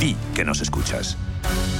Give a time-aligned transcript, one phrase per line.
[0.00, 1.16] Di que nos escuchas.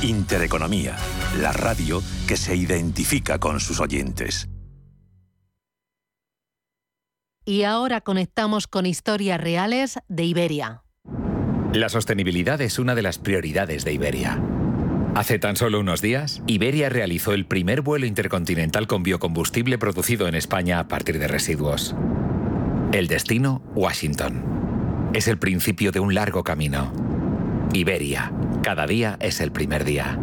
[0.02, 0.96] Intereconomía,
[1.40, 4.48] la radio que se identifica con sus oyentes.
[7.44, 10.82] Y ahora conectamos con historias reales de Iberia.
[11.72, 14.42] La sostenibilidad es una de las prioridades de Iberia.
[15.14, 20.34] Hace tan solo unos días, Iberia realizó el primer vuelo intercontinental con biocombustible producido en
[20.34, 21.94] España a partir de residuos.
[22.92, 25.10] El destino, Washington.
[25.14, 26.92] Es el principio de un largo camino.
[27.72, 28.32] Iberia,
[28.62, 30.18] cada día es el primer día.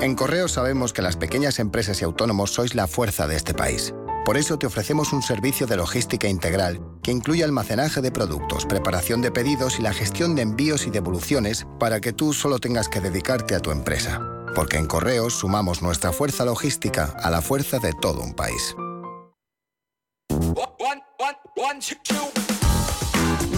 [0.00, 3.94] En Correo sabemos que las pequeñas empresas y autónomos sois la fuerza de este país.
[4.24, 9.22] Por eso te ofrecemos un servicio de logística integral que incluye almacenaje de productos, preparación
[9.22, 13.00] de pedidos y la gestión de envíos y devoluciones para que tú solo tengas que
[13.00, 14.20] dedicarte a tu empresa.
[14.54, 18.74] Porque en Correos sumamos nuestra fuerza logística a la fuerza de todo un país.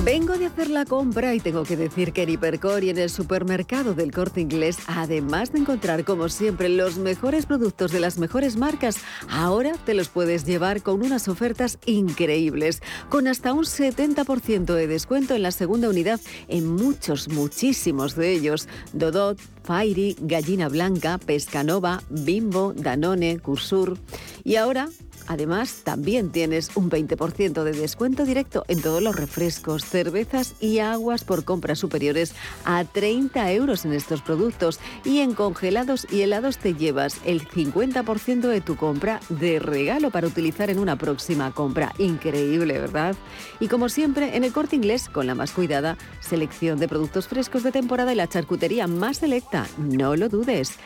[0.07, 3.11] Vengo de hacer la compra y tengo que decir que en Hipercor y en el
[3.11, 8.57] supermercado del corte inglés, además de encontrar como siempre los mejores productos de las mejores
[8.57, 8.99] marcas,
[9.29, 15.35] ahora te los puedes llevar con unas ofertas increíbles, con hasta un 70% de descuento
[15.35, 18.69] en la segunda unidad en muchos, muchísimos de ellos.
[18.93, 23.99] Dodot, Fairy, Gallina Blanca, Pescanova, Bimbo, Danone, Cursur.
[24.45, 24.89] Y ahora
[25.27, 31.25] Además, también tienes un 20% de descuento directo en todos los refrescos, cervezas y aguas
[31.25, 34.81] por compras superiores a 30 euros en estos productos.
[35.05, 40.27] Y en congelados y helados te llevas el 50% de tu compra de regalo para
[40.27, 41.93] utilizar en una próxima compra.
[41.99, 43.17] Increíble, ¿verdad?
[43.61, 47.63] Y como siempre, en el corte inglés, con la más cuidada selección de productos frescos
[47.63, 49.67] de temporada y la charcutería más selecta.
[49.79, 50.79] No lo dudes.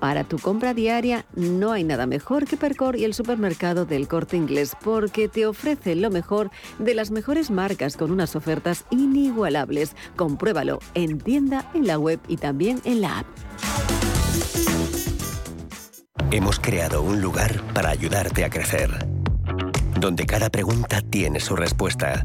[0.00, 4.36] Para tu compra diaria no hay nada mejor que Percor y el supermercado del corte
[4.36, 9.94] inglés porque te ofrece lo mejor de las mejores marcas con unas ofertas inigualables.
[10.16, 13.26] Compruébalo en tienda, en la web y también en la app.
[16.30, 19.06] Hemos creado un lugar para ayudarte a crecer,
[19.98, 22.24] donde cada pregunta tiene su respuesta,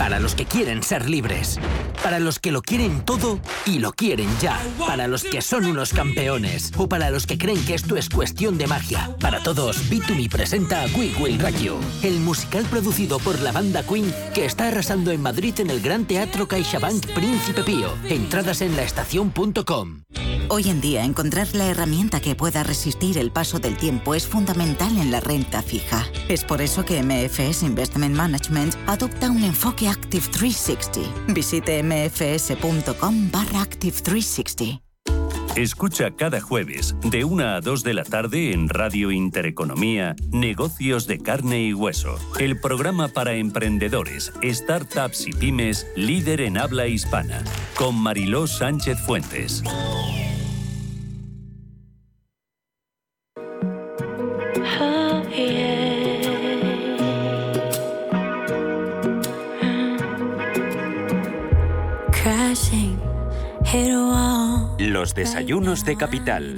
[0.00, 1.58] Para los que quieren ser libres.
[2.02, 4.58] Para los que lo quieren todo y lo quieren ya.
[4.78, 6.72] Para los que son unos campeones.
[6.78, 9.14] O para los que creen que esto es cuestión de magia.
[9.20, 14.10] Para todos, B2Me presenta We Will Rock You, el musical producido por la banda Queen
[14.32, 17.92] que está arrasando en Madrid en el Gran Teatro CaixaBank Príncipe Pío.
[18.08, 20.04] Entradas en laestacion.com.
[20.52, 24.98] Hoy en día, encontrar la herramienta que pueda resistir el paso del tiempo es fundamental
[24.98, 26.04] en la renta fija.
[26.28, 31.32] Es por eso que MFS Investment Management adopta un enfoque Active 360.
[31.34, 34.80] Visite mfs.com barra Active 360.
[35.56, 41.18] Escucha cada jueves de 1 a 2 de la tarde en Radio Intereconomía Negocios de
[41.18, 47.42] carne y hueso, el programa para emprendedores, startups y pymes líder en habla hispana,
[47.76, 49.64] con Mariló Sánchez Fuentes.
[65.20, 66.56] Desayunos de capital.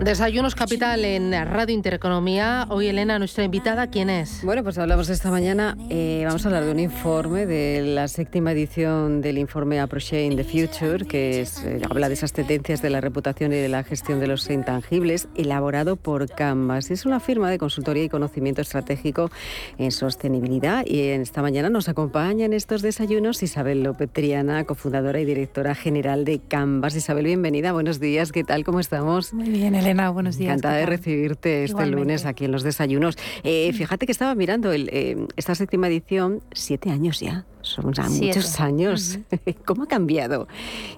[0.00, 2.66] Desayunos Capital en Radio Intereconomía.
[2.70, 4.42] Hoy, Elena, nuestra invitada, ¿quién es?
[4.42, 8.52] Bueno, pues hablamos esta mañana, eh, vamos a hablar de un informe de la séptima
[8.52, 13.02] edición del informe Approaching the Future, que es, eh, habla de esas tendencias de la
[13.02, 16.90] reputación y de la gestión de los intangibles, elaborado por Canvas.
[16.90, 19.30] Es una firma de consultoría y conocimiento estratégico
[19.76, 20.82] en sostenibilidad.
[20.86, 25.74] Y en esta mañana nos acompaña en estos desayunos Isabel López Triana, cofundadora y directora
[25.74, 26.96] general de Canvas.
[26.96, 28.64] Isabel, bienvenida, buenos días, ¿qué tal?
[28.64, 29.34] ¿Cómo estamos?
[29.34, 30.50] Muy bien, Elena buenos días.
[30.50, 33.16] Encantada de recibirte este lunes aquí en los desayunos.
[33.42, 37.44] Eh, fíjate que estaba mirando eh, esta séptima edición, siete años ya.
[37.62, 39.18] Son ya muchos años.
[39.66, 40.48] ¿Cómo ha cambiado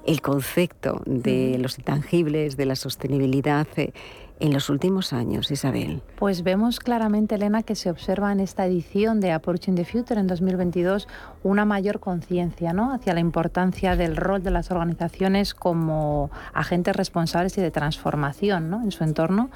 [0.06, 3.66] el concepto de los intangibles, de la sostenibilidad?
[3.76, 3.92] Eh,
[4.42, 6.02] en los últimos años, Isabel?
[6.16, 10.26] Pues vemos claramente, Elena, que se observa en esta edición de Approaching the Future en
[10.26, 11.06] 2022
[11.44, 12.92] una mayor conciencia ¿no?
[12.92, 18.82] hacia la importancia del rol de las organizaciones como agentes responsables y de transformación ¿no?
[18.82, 19.48] en su entorno,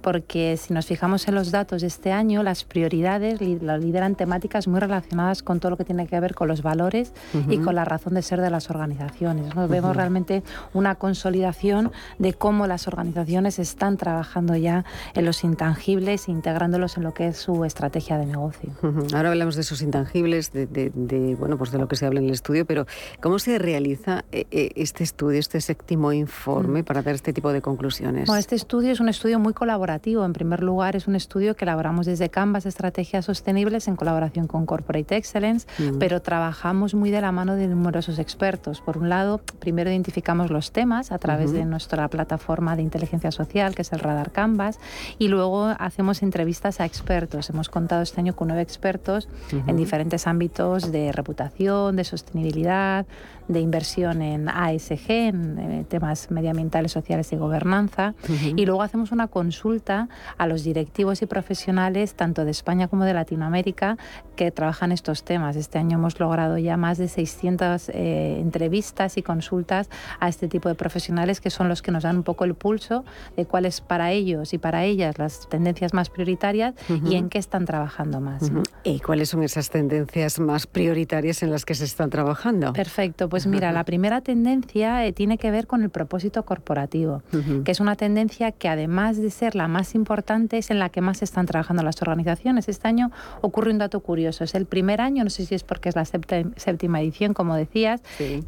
[0.00, 4.68] porque si nos fijamos en los datos de este año, las prioridades las lideran temáticas
[4.68, 7.12] muy relacionadas con todo lo que tiene que ver con los valores
[7.50, 9.54] y con la razón de ser de las organizaciones.
[9.54, 9.68] ¿no?
[9.68, 14.84] Vemos realmente una consolidación de cómo las organizaciones están trabajando ya
[15.14, 18.70] en los intangibles, integrándolos en lo que es su estrategia de negocio.
[19.14, 20.90] Ahora hablamos de esos intangibles, de
[21.38, 22.86] bueno, pues de lo que se habla en el estudio, pero
[23.20, 26.84] ¿cómo se realiza eh, eh, este estudio, este séptimo informe mm.
[26.84, 28.26] para dar este tipo de conclusiones?
[28.26, 30.24] Bueno, este estudio es un estudio muy colaborativo.
[30.24, 34.66] En primer lugar, es un estudio que elaboramos desde Canvas Estrategias Sostenibles en colaboración con
[34.66, 35.98] Corporate Excellence, mm.
[35.98, 38.80] pero trabajamos muy de la mano de numerosos expertos.
[38.80, 43.74] Por un lado, primero identificamos los temas a través de nuestra plataforma de inteligencia social,
[43.74, 44.78] que es el Radar Canvas,
[45.18, 47.48] y luego hacemos entrevistas a expertos.
[47.48, 49.28] Hemos contado este año con nueve expertos
[49.66, 53.06] en diferentes ámbitos de reputación, de sostenibilidad,
[53.50, 58.14] de inversión en ASG, en, eh, temas medioambientales, sociales y gobernanza.
[58.56, 60.08] Y luego hacemos una consulta
[60.38, 63.98] a los directivos y profesionales, tanto de España como de Latinoamérica,
[64.36, 65.56] que trabajan estos temas.
[65.56, 70.68] Este año hemos logrado ya más de 600 eh, entrevistas y consultas a este tipo
[70.68, 73.04] de profesionales, que son los que nos dan un poco el pulso
[73.36, 76.74] de cuáles para ellos y para ellas las tendencias más prioritarias
[77.04, 78.50] y en qué están trabajando más.
[78.84, 82.72] ¿Y cuáles son esas tendencias más prioritarias en las que se están trabajando?
[82.72, 83.28] Perfecto.
[83.28, 87.22] Pues pues mira, la primera tendencia eh, tiene que ver con el propósito corporativo,
[87.64, 91.00] que es una tendencia que además de ser la más importante es en la que
[91.00, 92.68] más están trabajando las organizaciones.
[92.68, 93.10] Este año
[93.40, 94.44] ocurre un dato curioso.
[94.44, 98.02] Es el primer año, no sé si es porque es la séptima edición, como decías,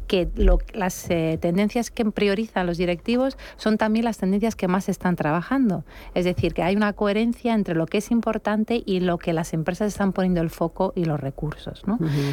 [0.07, 0.29] que
[0.73, 5.83] las eh, tendencias que priorizan los directivos son también las tendencias que más están trabajando.
[6.13, 9.53] Es decir, que hay una coherencia entre lo que es importante y lo que las
[9.53, 11.83] empresas están poniendo el foco y los recursos.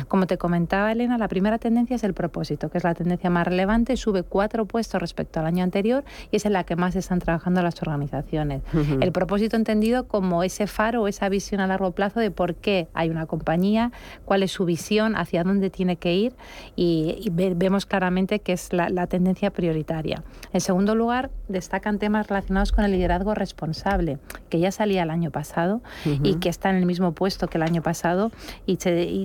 [0.09, 2.40] Como te comentaba Elena, la primera tendencia es el propósito
[2.71, 6.47] que es la tendencia más relevante, sube cuatro puestos respecto al año anterior y es
[6.47, 8.63] en la que más están trabajando las organizaciones.
[9.01, 13.11] El propósito entendido como ese faro, esa visión a largo plazo de por qué hay
[13.11, 13.93] una compañía,
[14.25, 16.33] cuál es su visión, hacia dónde tiene que ir
[16.77, 20.23] y, vemos claramente que es la, tendencia prioritaria.
[20.53, 25.31] En segundo lugar, destacan temas relacionados con el liderazgo responsable, que ya salía el año
[25.31, 28.31] pasado y que está en el mismo puesto que el año pasado
[28.67, 28.79] y,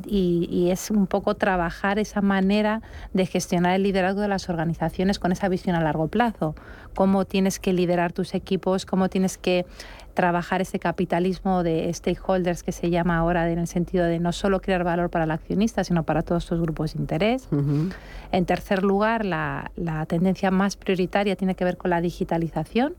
[0.08, 2.82] y es un poco trabajar esa manera
[3.16, 6.54] de gestionar el liderazgo de las organizaciones con esa visión a largo plazo.
[6.94, 9.66] Cómo tienes que liderar tus equipos, cómo tienes que
[10.14, 14.60] trabajar ese capitalismo de stakeholders que se llama ahora en el sentido de no solo
[14.60, 17.48] crear valor para el accionista, sino para todos estos grupos de interés.
[18.34, 22.96] En tercer lugar, la, la tendencia más prioritaria tiene que ver con la digitalización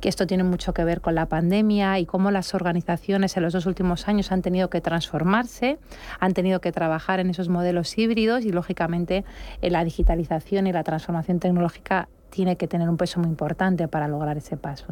[0.00, 3.52] que esto tiene mucho que ver con la pandemia y cómo las organizaciones en los
[3.52, 5.78] dos últimos años han tenido que transformarse,
[6.20, 9.24] han tenido que trabajar en esos modelos híbridos y lógicamente
[9.60, 14.06] eh, la digitalización y la transformación tecnológica tiene que tener un peso muy importante para
[14.06, 14.86] lograr ese paso.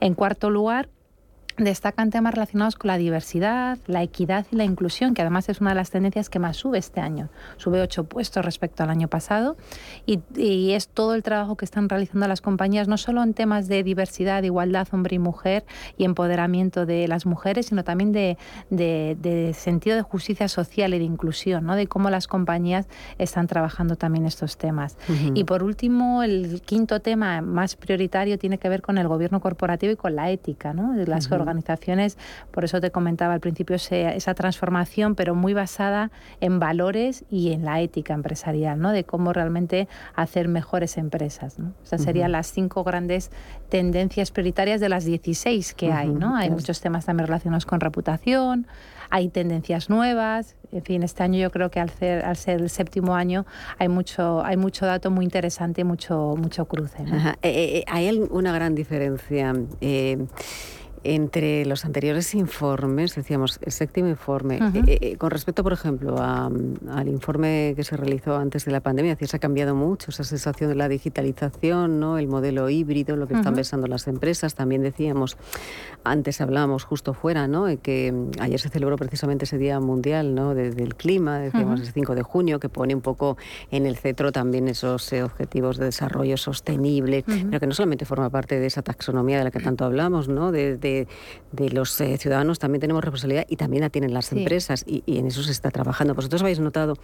[0.00, 0.88] En cuarto lugar,
[1.58, 5.70] Destacan temas relacionados con la diversidad, la equidad y la inclusión, que además es una
[5.70, 7.30] de las tendencias que más sube este año.
[7.56, 9.56] Sube ocho puestos respecto al año pasado
[10.04, 13.82] y, es todo el trabajo que están realizando las compañías, no solo en temas de
[13.82, 15.64] diversidad, igualdad hombre y mujer
[15.96, 21.64] y empoderamiento de las mujeres, sino también de, sentido de justicia social y de inclusión,
[21.64, 21.74] ¿no?
[21.74, 22.86] de cómo las compañías
[23.16, 24.98] están trabajando también estos temas.
[25.34, 29.94] Y por último, el quinto tema más prioritario tiene que ver con el gobierno corporativo
[29.94, 30.92] y con la ética, ¿no?
[30.92, 32.18] de las organizaciones,
[32.50, 36.10] por eso te comentaba al principio esa transformación, pero muy basada
[36.40, 38.92] en valores y en la ética empresarial, ¿no?
[38.92, 41.58] de cómo realmente hacer mejores empresas.
[41.58, 41.72] ¿no?
[41.84, 43.30] Esas serían las cinco grandes
[43.68, 46.08] tendencias prioritarias de las 16 que hay.
[46.08, 46.36] ¿no?
[46.36, 48.66] Hay muchos temas también relacionados con reputación,
[49.10, 50.56] hay tendencias nuevas.
[50.72, 53.46] En fin, este año yo creo que al ser, al ser el séptimo año
[53.78, 57.02] hay mucho, hay mucho dato muy interesante y mucho, mucho cruce.
[57.02, 59.54] Eh, eh, hay una gran diferencia.
[59.80, 60.26] Eh,
[61.14, 67.08] entre los anteriores informes, decíamos, el séptimo informe, eh, eh, con respecto, por ejemplo, al
[67.08, 70.70] informe que se realizó antes de la pandemia, decía, se ha cambiado mucho esa sensación
[70.70, 72.18] de la digitalización, ¿no?
[72.18, 74.54] el modelo híbrido, lo que están pensando las empresas.
[74.54, 75.36] También decíamos,
[76.04, 77.66] antes hablábamos justo fuera, ¿no?
[77.80, 80.54] que mm, ayer se celebró precisamente ese Día Mundial ¿no?
[80.54, 83.36] del Clima, decíamos el 5 de junio, que pone un poco
[83.70, 88.30] en el centro también esos eh, objetivos de desarrollo sostenible, pero que no solamente forma
[88.30, 90.52] parte de esa taxonomía de la que tanto hablamos, ¿no?
[90.52, 90.95] de de,
[91.56, 95.42] los eh, ciudadanos también tenemos responsabilidad y también la tienen las empresas y, en eso
[95.42, 96.14] se está trabajando.
[96.14, 96.94] Vosotros habéis notado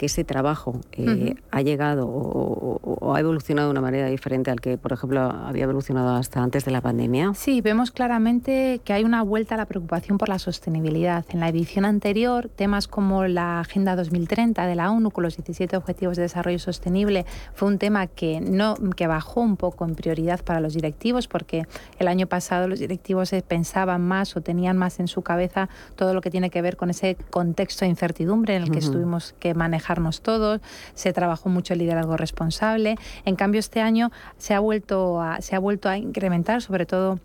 [0.00, 4.78] que ese trabajo eh, ha llegado o, ha evolucionado de una manera diferente al que,
[4.78, 7.32] por ejemplo, había evolucionado hasta antes de la pandemia?
[7.34, 11.26] Sí, vemos claramente que hay una vuelta a la preocupación por la sostenibilidad.
[11.28, 15.76] En la edición anterior, temas como la Agenda 2030 de la ONU con los 17
[15.76, 20.42] Objetivos de Desarrollo Sostenible fue un tema que, no, que bajó un poco en prioridad
[20.42, 21.66] para los directivos porque
[21.98, 26.22] el año pasado los directivos pensaban más o tenían más en su cabeza todo lo
[26.22, 29.52] que tiene que ver con ese contexto de incertidumbre en el que estuvimos que
[30.22, 30.60] todos,
[30.94, 32.96] se trabajó mucho el liderazgo responsable.
[33.24, 37.18] En cambio, este año se ha vuelto a, se ha vuelto a incrementar, sobre todo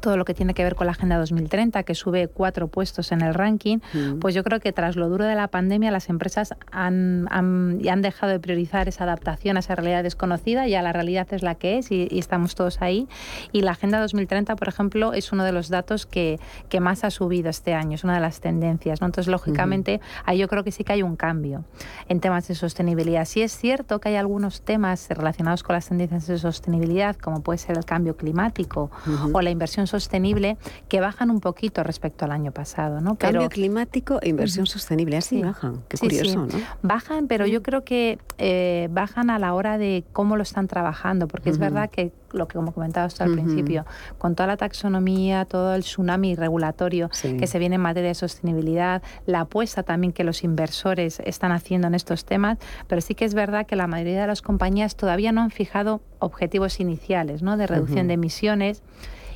[0.00, 3.20] todo lo que tiene que ver con la Agenda 2030, que sube cuatro puestos en
[3.20, 4.18] el ranking, mm.
[4.18, 8.02] pues yo creo que tras lo duro de la pandemia las empresas han, han, han,
[8.02, 11.78] dejado de priorizar esa adaptación a esa realidad desconocida, ya la realidad es la que
[11.78, 13.08] es y, estamos todos ahí.
[13.52, 17.10] Y la Agenda 2030, por ejemplo, es uno de los datos que, que más ha
[17.10, 19.00] subido este año, es una de las tendencias.
[19.00, 19.06] ¿no?
[19.06, 21.64] Entonces, lógicamente, ahí yo creo que sí que hay un cambio
[22.08, 23.24] en temas de sostenibilidad.
[23.24, 27.58] Sí es cierto que hay algunos temas relacionados con las tendencias de sostenibilidad, como puede
[27.58, 28.90] ser el cambio climático
[29.32, 30.56] o la inversión sostenible
[30.88, 33.00] que bajan un poquito respecto al año pasado.
[33.00, 33.16] ¿no?
[33.16, 35.82] Cambio climático e inversión sostenible, así bajan.
[35.88, 36.58] Qué curioso, ¿no?
[36.82, 41.28] Bajan, pero yo creo que eh, bajan a la hora de cómo lo están trabajando,
[41.28, 43.84] porque es verdad que lo que como comentaba hasta al principio,
[44.18, 49.02] con toda la taxonomía, todo el tsunami regulatorio que se viene en materia de sostenibilidad,
[49.26, 52.58] la apuesta también que los inversores están haciendo en estos temas,
[52.88, 56.00] pero sí que es verdad que la mayoría de las compañías todavía no han fijado
[56.18, 57.56] objetivos iniciales ¿no?
[57.56, 58.82] de reducción de emisiones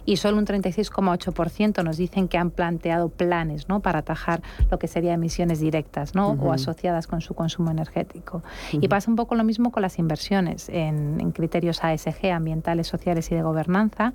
[0.06, 3.80] y solo un 36,8% nos dicen que han planteado planes ¿no?
[3.80, 6.30] para atajar lo que serían emisiones directas ¿no?
[6.30, 8.42] o asociadas con su consumo energético.
[8.72, 13.30] Y pasa un poco lo mismo con las inversiones en, en criterios ASG, ambientales, sociales
[13.32, 14.14] y de gobernanza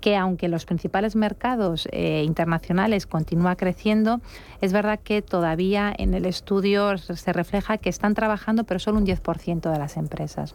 [0.00, 4.20] que aunque los principales mercados eh, internacionales continúa creciendo,
[4.60, 9.06] es verdad que todavía en el estudio se refleja que están trabajando, pero solo un
[9.06, 10.54] 10% de las empresas.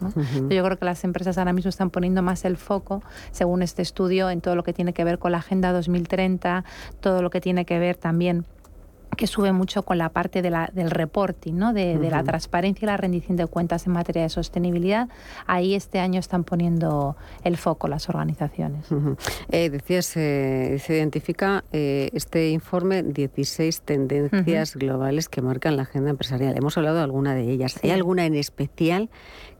[0.49, 4.29] Yo creo que las empresas ahora mismo están poniendo más el foco, según este estudio,
[4.29, 6.63] en todo lo que tiene que ver con la Agenda 2030,
[6.99, 8.45] todo lo que tiene que ver también
[9.17, 11.73] que sube mucho con la parte de la, del reporting, ¿no?
[11.73, 15.09] de, la transparencia y la rendición de cuentas en materia de sostenibilidad.
[15.47, 18.85] Ahí este año están poniendo el foco las organizaciones.
[19.49, 26.55] Eh, decías, se identifica eh, este informe 16 tendencias globales que marcan la agenda empresarial.
[26.57, 27.79] Hemos hablado de alguna de ellas.
[27.83, 29.09] ¿Hay alguna en especial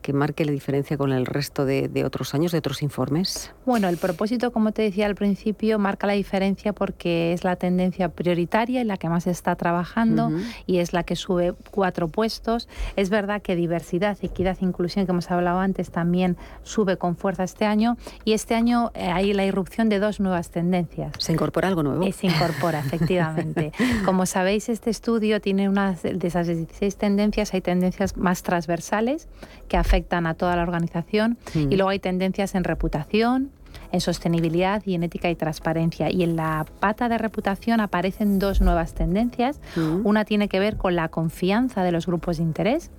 [0.01, 3.53] que marque la diferencia con el resto de, otros años, de otros informes?
[3.65, 8.09] Bueno, el propósito, como te decía al principio, marca la diferencia porque es la tendencia
[8.09, 10.31] prioritaria en la que más se está trabajando
[10.65, 12.67] y es la que sube cuatro puestos.
[12.95, 17.43] Es verdad que diversidad, equidad e inclusión, que hemos hablado antes, también sube con fuerza
[17.43, 21.13] este año y este año eh, hay la irrupción de dos nuevas tendencias.
[21.19, 22.03] ¿Se incorpora algo nuevo?
[22.03, 23.71] Eh, se incorpora, efectivamente.
[24.05, 29.27] Como sabéis, este estudio tiene unas de esas 16 tendencias, hay tendencias más transversales
[29.67, 31.73] que afectan afectan a toda la organización y mm.
[31.73, 33.51] luego hay tendencias en reputación,
[33.91, 36.09] en sostenibilidad y en ética y transparencia.
[36.09, 39.59] Y en la pata de reputación aparecen dos nuevas tendencias.
[39.75, 40.05] Mm.
[40.05, 42.89] Una tiene que ver con la confianza de los grupos de interés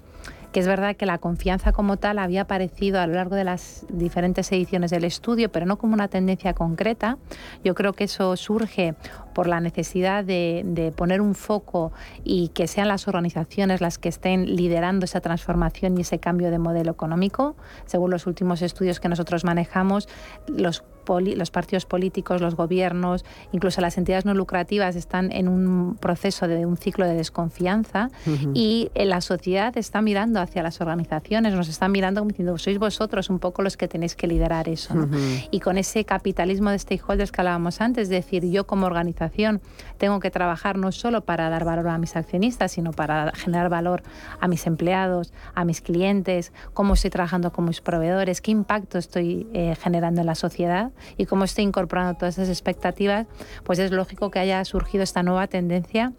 [0.52, 3.86] que es verdad que la confianza como tal había aparecido a lo largo de las
[3.88, 7.16] diferentes ediciones del estudio, pero no como una tendencia concreta.
[7.64, 8.94] Yo creo que eso surge
[9.32, 11.92] por la necesidad de, poner un foco
[12.24, 16.58] y que sean las organizaciones las que estén liderando esa transformación y ese cambio de
[16.58, 17.56] modelo económico.
[17.86, 20.08] Según los últimos estudios que nosotros manejamos,
[20.46, 26.46] los los partidos políticos, los gobiernos, incluso las entidades no lucrativas están en un proceso
[26.46, 28.10] de un ciclo de desconfianza
[28.54, 32.78] y eh, la sociedad está mirando hacia las organizaciones, nos están mirando como diciendo, sois
[32.78, 34.94] vosotros un poco los que tenéis que liderar eso.
[35.50, 39.21] Y con ese capitalismo de stakeholders que hablábamos antes, es decir, yo como organización
[39.98, 44.02] tengo que trabajar no solo para dar valor a mis accionistas, sino para generar valor
[44.40, 49.46] a mis empleados, a mis clientes, cómo estoy trabajando con mis proveedores, qué impacto estoy
[49.52, 53.26] eh, generando en la sociedad y cómo estoy incorporando todas esas expectativas,
[53.64, 56.12] pues es lógico que haya surgido esta nueva tendencia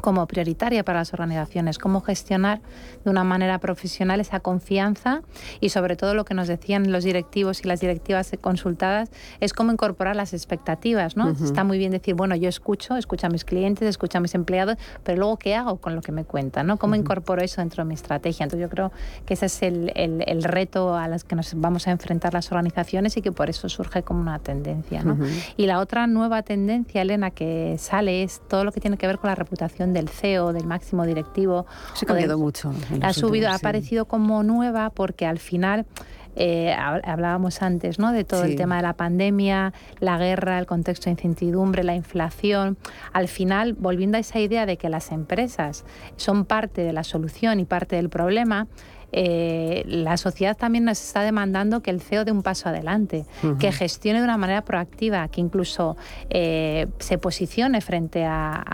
[0.00, 2.60] como prioritaria para las organizaciones, cómo gestionar
[3.04, 5.22] de una manera profesional esa confianza
[5.60, 9.72] y sobre todo lo que nos decían los directivos y las directivas consultadas es cómo
[9.72, 11.30] incorporar las expectativas, ¿no?
[11.30, 14.76] Está muy bien decir, bueno, yo escucho, escucho a mis clientes, escucho a mis empleados,
[15.02, 16.78] pero luego qué hago con lo que me cuentan, ¿no?
[16.78, 18.44] ¿Cómo incorporo eso dentro de mi estrategia?
[18.44, 18.92] Entonces yo creo
[19.26, 23.16] que ese es el, el, reto a los que nos vamos a enfrentar las organizaciones
[23.16, 25.18] y que por eso surge como una tendencia, ¿no?
[25.56, 29.18] Y la otra nueva tendencia, Elena, que sale es todo lo que tiene que ver
[29.18, 31.66] con la reputación del CEO, del máximo directivo.
[31.94, 32.72] Se ha cambiado mucho.
[33.00, 35.86] Ha subido, ha aparecido como nueva porque al final
[36.34, 38.12] eh, hablábamos antes, ¿no?
[38.12, 42.78] De todo el tema de la pandemia, la guerra, el contexto de incertidumbre, la inflación.
[43.12, 45.84] Al final, volviendo a esa idea de que las empresas
[46.16, 48.66] son parte de la solución y parte del problema,
[49.12, 53.26] eh, la sociedad también nos está demandando que el CEO dé un paso adelante,
[53.58, 55.96] que gestione de una manera proactiva, que incluso
[56.30, 58.64] eh, se posicione frente a,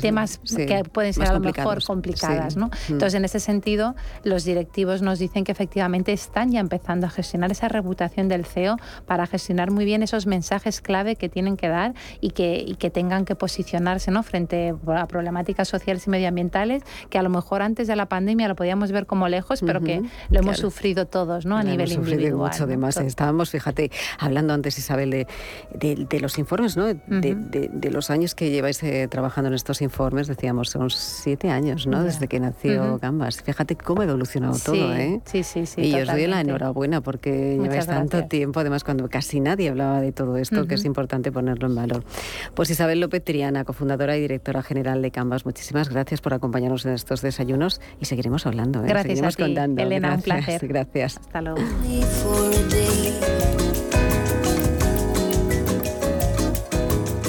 [0.00, 2.56] temas que pueden ser a lo mejor complicadas.
[2.88, 7.50] Entonces, en ese sentido, los directivos nos dicen que efectivamente están ya empezando a gestionar
[7.50, 11.94] esa reputación del CEO para gestionar muy bien esos mensajes clave que tienen que dar
[12.20, 14.22] y que, que tengan que posicionarse ¿no?
[14.22, 18.54] frente a problemáticas sociales y medioambientales que a lo mejor antes de la pandemia lo
[18.54, 21.56] podíamos ver como lejos, pero que lo hemos sufrido todos, ¿no?
[21.56, 22.50] A nivel hemos individual.
[22.50, 22.96] mucho, además.
[22.96, 25.26] Estábamos, fíjate, hablando antes, Isabel, de,
[25.74, 26.86] de, los informes, ¿no?
[26.86, 32.02] De, los años que lleváis eh, trabajando en estos informes, decíamos, son siete años, ¿no?
[32.04, 33.42] Desde que nació Gambas.
[33.42, 35.20] Fíjate cómo ha evolucionado todo, ¿eh?
[35.24, 35.82] Sí, sí, sí.
[35.82, 40.12] Y os doy la enhorabuena porque lleváis tanto tiempo, además, cuando casi nadie hablaba de
[40.12, 42.04] todo esto, que es importante ponerlo en valor.
[42.54, 46.92] Pues Isabel López Triana, cofundadora y directora general de Canvas, muchísimas gracias por acompañarnos en
[46.92, 48.81] estos desayunos y seguiremos hablando.
[48.84, 48.88] ¿Eh?
[48.88, 50.66] Gracias a ti, Elena, un placer.
[50.66, 51.18] Gracias.
[51.18, 51.58] Hasta luego.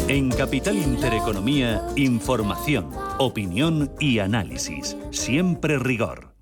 [0.09, 4.95] En Capital Intereconomía, información, opinión y análisis.
[5.11, 6.33] Siempre rigor.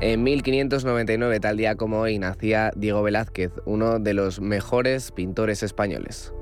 [0.00, 6.32] En 1599, tal día como hoy, nacía Diego Velázquez, uno de los mejores pintores españoles.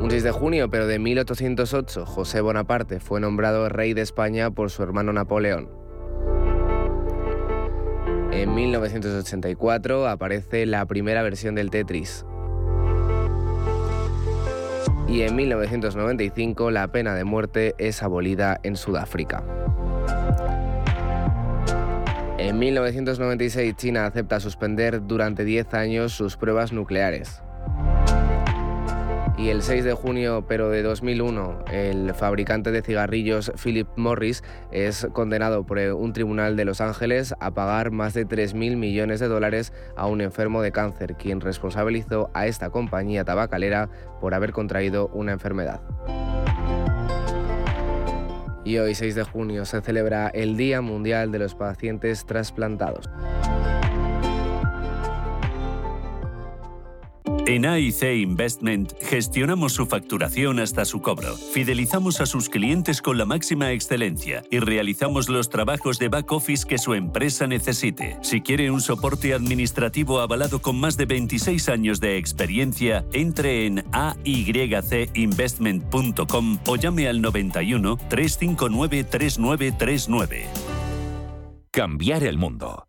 [0.00, 4.70] Un 6 de junio, pero de 1808, José Bonaparte fue nombrado rey de España por
[4.70, 5.70] su hermano Napoleón.
[8.30, 12.26] En 1984 aparece la primera versión del Tetris.
[15.08, 19.42] Y en 1995 la pena de muerte es abolida en Sudáfrica.
[22.36, 27.42] En 1996 China acepta suspender durante 10 años sus pruebas nucleares.
[29.38, 35.06] Y el 6 de junio, pero de 2001, el fabricante de cigarrillos Philip Morris es
[35.12, 39.74] condenado por un tribunal de Los Ángeles a pagar más de 3.000 millones de dólares
[39.94, 43.90] a un enfermo de cáncer, quien responsabilizó a esta compañía tabacalera
[44.22, 45.82] por haber contraído una enfermedad.
[48.64, 53.10] Y hoy, 6 de junio, se celebra el Día Mundial de los Pacientes Trasplantados.
[57.46, 63.24] En AIC Investment gestionamos su facturación hasta su cobro, fidelizamos a sus clientes con la
[63.24, 68.18] máxima excelencia y realizamos los trabajos de back office que su empresa necesite.
[68.22, 73.84] Si quiere un soporte administrativo avalado con más de 26 años de experiencia, entre en
[73.92, 80.46] aycinvestment.com o llame al 91 359 3939.
[81.70, 82.88] Cambiar el mundo.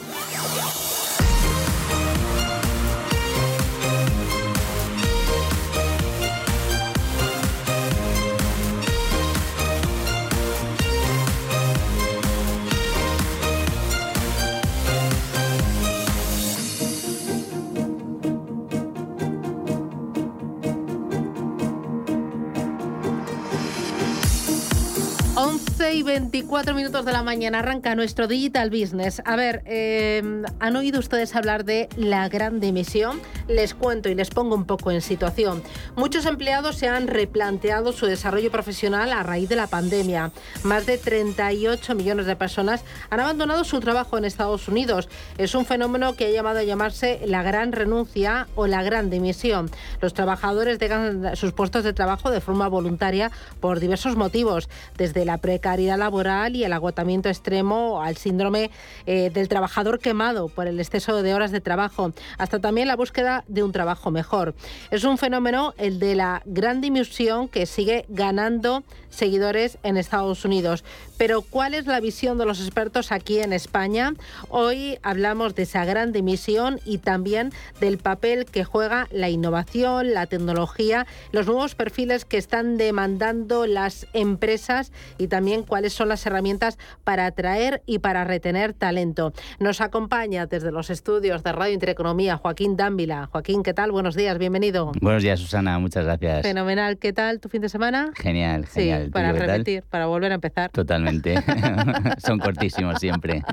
[26.51, 29.21] 24 minutos de la mañana arranca nuestro Digital Business.
[29.23, 33.21] A ver, em, ¿han oído ustedes hablar de la gran dimisión?
[33.51, 35.61] Les cuento y les pongo un poco en situación.
[35.97, 40.31] Muchos empleados se han replanteado su desarrollo profesional a raíz de la pandemia.
[40.63, 45.09] Más de 38 millones de personas han abandonado su trabajo en Estados Unidos.
[45.37, 49.69] Es un fenómeno que ha llamado a llamarse la gran renuncia o la gran dimisión.
[49.99, 55.39] Los trabajadores dejan sus puestos de trabajo de forma voluntaria por diversos motivos, desde la
[55.39, 58.71] precariedad laboral y el agotamiento extremo al síndrome
[59.05, 63.40] eh, del trabajador quemado por el exceso de horas de trabajo, hasta también la búsqueda
[63.47, 64.55] de un trabajo mejor.
[64.89, 70.83] Es un fenómeno, el de la gran dimisión, que sigue ganando seguidores en Estados Unidos.
[71.17, 74.13] Pero ¿cuál es la visión de los expertos aquí en España?
[74.49, 80.25] Hoy hablamos de esa gran dimisión y también del papel que juega la innovación, la
[80.25, 86.79] tecnología, los nuevos perfiles que están demandando las empresas y también cuáles son las herramientas
[87.03, 89.33] para atraer y para retener talento.
[89.59, 93.27] Nos acompaña desde los estudios de Radio Intereconomía Joaquín Dávila.
[93.27, 93.91] Joaquín, ¿qué tal?
[93.91, 94.91] Buenos días, bienvenido.
[95.01, 96.41] Buenos días, Susana, muchas gracias.
[96.41, 98.11] Fenomenal, ¿qué tal tu fin de semana?
[98.15, 99.00] Genial, genial.
[99.00, 100.71] Sí, para repetir, para volver a empezar.
[100.71, 101.35] Totalmente.
[102.17, 103.43] Son cortísimos siempre.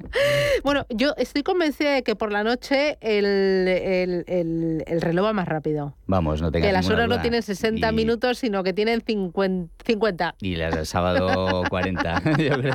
[0.63, 5.49] Bueno, yo estoy convencida de que por la noche el, el, el, reloj va más
[5.49, 5.95] rápido.
[6.07, 10.35] Vamos, no tengas Que las horas no tienen 60 minutos, sino que tienen 50.
[10.41, 12.75] Y las del sábado 40, yo creo.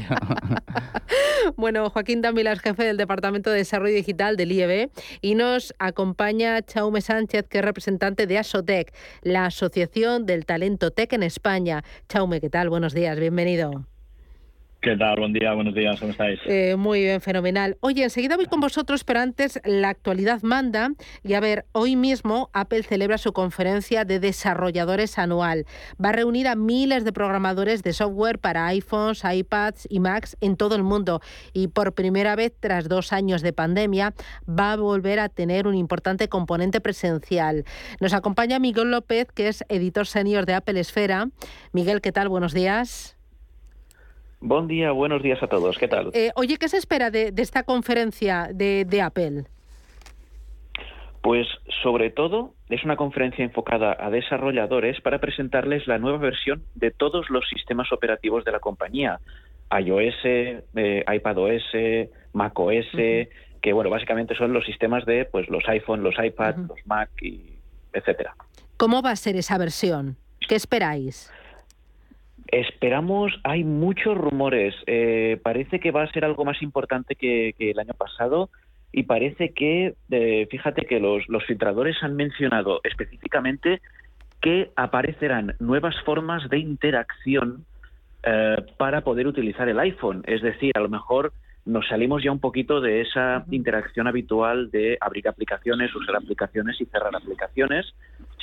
[1.56, 4.90] Bueno, Joaquín Dávila es jefe del Departamento de Desarrollo Digital del IEB
[5.22, 11.12] y nos acompaña Chaume Sánchez, que es representante de ASOTEC, la Asociación del Talento Tech
[11.14, 11.84] en España.
[12.08, 12.63] Chaume, ¿qué tal?
[12.70, 13.86] Buenos días, bienvenido.
[14.84, 15.18] ¿Qué tal?
[15.18, 16.42] Buen día, buenos días, ¿cómo estáis?
[16.46, 17.78] Eh, muy bien, fenomenal.
[17.80, 20.90] Oye, enseguida voy con vosotros, pero antes la actualidad manda.
[21.24, 25.66] Y a ver, hoy mismo Apple celebra su conferencia de desarrolladores anual.
[26.04, 30.58] Va a reunir a miles de programadores de software para iPhones, iPads y Macs en
[30.58, 31.22] todo el mundo.
[31.54, 34.14] Y por primera vez, tras dos años de pandemia,
[34.50, 37.64] va a volver a tener un importante componente presencial.
[38.02, 41.30] Nos acompaña Miguel López, que es editor senior de Apple Esfera.
[41.72, 42.28] Miguel, ¿qué tal?
[42.28, 43.16] Buenos días.
[44.46, 45.78] Buen día, buenos días a todos.
[45.78, 46.10] ¿Qué tal?
[46.12, 49.46] Eh, oye, ¿qué se espera de, esta conferencia de, Apple?
[51.22, 51.48] Pues
[51.82, 57.30] sobre todo es una conferencia enfocada a desarrolladores para presentarles la nueva versión de todos
[57.30, 59.22] los sistemas operativos de la compañía.
[59.72, 61.64] iOS, eh, iPadOS,
[62.34, 67.10] macOS, que bueno, básicamente son los sistemas de pues los iPhone, los iPad, los Mac
[67.22, 67.46] y
[67.94, 68.36] etcétera.
[68.76, 70.18] ¿Cómo va a ser esa versión?
[70.50, 71.32] ¿Qué esperáis?
[72.54, 74.76] Esperamos, hay muchos rumores.
[74.86, 78.52] Eh, parece que va a ser algo más importante que, el año pasado
[78.92, 83.82] y parece que, eh, fíjate que los, filtradores han mencionado específicamente
[84.40, 87.66] que aparecerán nuevas formas de interacción
[88.22, 90.22] eh, para poder utilizar el iPhone.
[90.28, 91.34] Es decir, a lo mejor
[91.66, 96.86] nos salimos ya un poquito de esa interacción habitual de abrir aplicaciones, usar aplicaciones y
[96.86, 97.96] cerrar aplicaciones,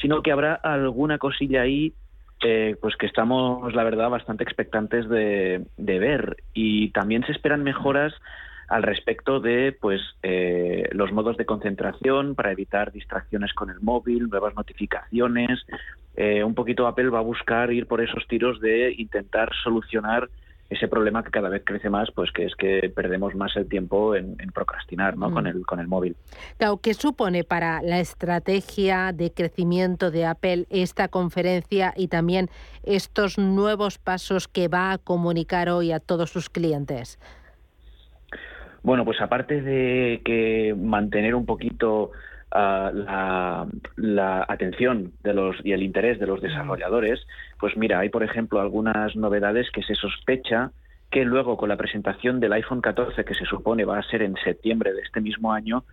[0.03, 1.95] sino que habrá alguna cosilla ahí
[2.43, 6.37] eh, pues que estamos, la verdad, bastante expectantes de, ver.
[6.55, 8.15] Y también se esperan mejoras
[8.69, 14.29] al respecto de pues eh, los modos de concentración para evitar distracciones con el móvil,
[14.29, 15.67] nuevas notificaciones.
[16.17, 20.29] Eh, un poquito Apple va a buscar ir por esos tiros de intentar solucionar
[20.71, 24.15] ese problema que cada vez crece más, pues que es que perdemos más el tiempo
[24.15, 25.33] en, procrastinar ¿no?
[25.33, 25.49] con, mm.
[25.49, 26.17] el, con el móvil.
[26.59, 32.49] Claro, ¿qué supone para la estrategia de crecimiento de Apple esta conferencia y también
[32.85, 37.19] estos nuevos pasos que va a comunicar hoy a todos sus clientes?
[38.83, 42.13] Bueno, pues aparte de que mantener un poquito
[42.53, 47.27] la, la, atención de los y el interés de los desarrolladores,
[47.59, 50.73] pues mira, hay por ejemplo algunas novedades que se sospecha
[51.11, 54.37] que luego con la presentación del iPhone 14, que se supone va a ser en
[54.45, 55.85] septiembre de este mismo año,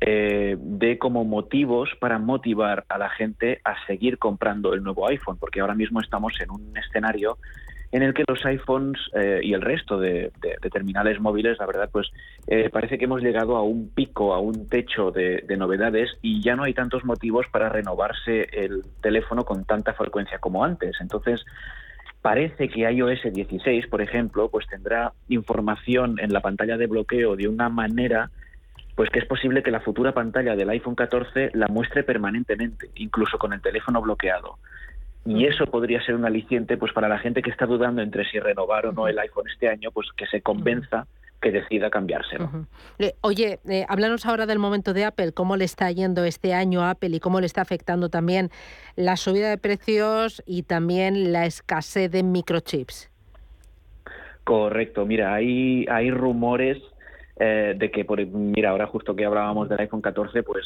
[0.00, 5.38] eh, de como motivos para motivar a la gente a seguir comprando el nuevo iPhone,
[5.38, 7.38] porque ahora mismo estamos en un escenario
[7.90, 10.30] en el que los iPhones eh, y el resto de,
[10.72, 12.08] terminales móviles, la verdad, pues
[12.46, 16.54] eh, parece que hemos llegado a un pico, a un techo de, novedades y ya
[16.54, 20.96] no hay tantos motivos para renovarse el teléfono con tanta frecuencia como antes.
[21.00, 21.44] Entonces,
[22.20, 27.48] parece que iOS 16, por ejemplo, pues tendrá información en la pantalla de bloqueo de
[27.48, 28.30] una manera
[28.94, 33.38] pues que es posible que la futura pantalla del iPhone 14 la muestre permanentemente, incluso
[33.38, 34.58] con el teléfono bloqueado.
[35.28, 38.40] Y eso podría ser un aliciente pues para la gente que está dudando entre si
[38.40, 41.06] renovar o no el iPhone este año, pues que se convenza
[41.42, 42.50] que decida cambiárselo.
[43.20, 46.90] oye, eh, háblanos ahora del momento de Apple, cómo le está yendo este año a
[46.90, 48.48] Apple y cómo le está afectando también
[48.96, 53.10] la subida de precios y también la escasez de microchips.
[54.44, 56.78] Correcto, mira, hay, hay rumores
[57.38, 60.64] eh, de que, por, mira, ahora justo que hablábamos del iPhone 14, pues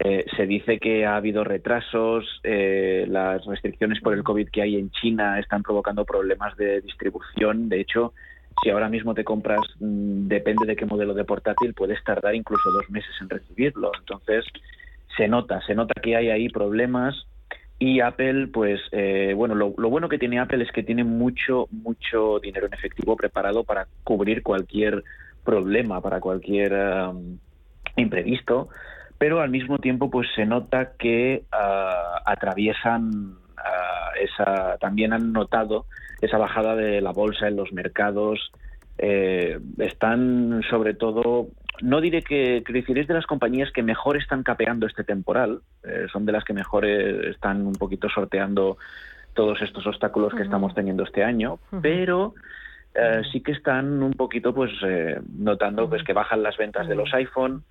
[0.00, 4.76] eh, se dice que ha habido retrasos, eh, las restricciones por el COVID que hay
[4.76, 7.68] en China están provocando problemas de distribución.
[7.68, 8.12] De hecho,
[8.62, 12.70] si ahora mismo te compras, mm, depende de qué modelo de portátil, puedes tardar incluso
[12.70, 13.90] dos meses en recibirlo.
[13.98, 14.44] Entonces,
[15.16, 17.26] se nota, se nota que hay ahí problemas.
[17.80, 22.38] Y Apple, pues, eh, bueno, lo, bueno que tiene Apple es que tiene mucho, mucho
[22.38, 25.02] dinero en efectivo preparado para cubrir cualquier
[25.44, 26.72] problema, para cualquier
[27.96, 28.68] imprevisto
[29.18, 35.86] pero al mismo tiempo pues se nota que ah, atraviesan ah, esa, también han notado
[36.20, 38.52] esa bajada de la bolsa en los mercados,
[38.98, 41.48] eh, están sobre todo,
[41.80, 45.60] no diré que, que decir, es de las compañías que mejor están capeando este temporal,
[45.84, 48.78] eh, son de las que mejor eh, están un poquito sorteando
[49.34, 52.34] todos estos obstáculos que estamos teniendo este año, pero
[53.30, 54.72] sí que están un poquito pues
[55.36, 57.62] notando pues que bajan las ventas de los iPhone,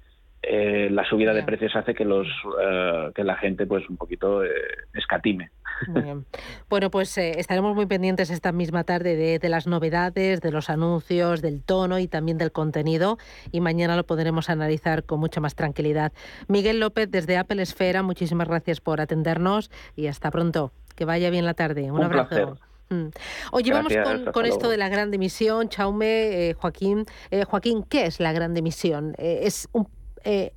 [0.44, 2.28] eh, la subida de precios hace que los
[2.62, 4.50] eh, que la gente pues un poquito eh,
[4.94, 5.52] escatime.
[5.88, 6.26] Muy bien.
[6.70, 10.70] Bueno, pues eh, estaremos muy pendientes esta misma tarde de, de las novedades, de los
[10.70, 13.18] anuncios, del tono y también del contenido
[13.52, 16.14] y mañana lo podremos analizar con mucha más tranquilidad.
[16.48, 20.72] Miguel López desde Apple Esfera, muchísimas gracias por atendernos y hasta pronto.
[20.96, 21.92] Que vaya bien la tarde.
[21.92, 22.30] Un, Un abrazo.
[22.30, 22.68] placer.
[22.90, 23.08] Mm.
[23.52, 23.94] Oye, vamos
[24.34, 27.06] con, esto de la gran dimisión, Chaume, eh, Joaquín.
[27.32, 29.14] Eh, Joaquín, ¿qué es la gran dimisión?
[29.18, 29.88] Eh, ¿Es un,
[30.24, 30.54] eh,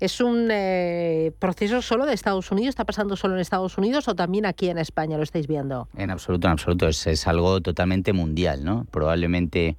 [0.00, 2.70] ¿es un eh, proceso solo de Estados Unidos?
[2.70, 5.88] ¿Está pasando solo en Estados Unidos o también aquí en España lo estáis viendo?
[5.96, 6.88] En absoluto, en absoluto.
[6.88, 8.86] Es, algo totalmente mundial, ¿no?
[8.90, 9.76] Probablemente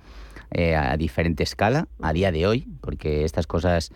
[0.52, 3.92] eh, a diferente escala a día de hoy, porque estas cosas,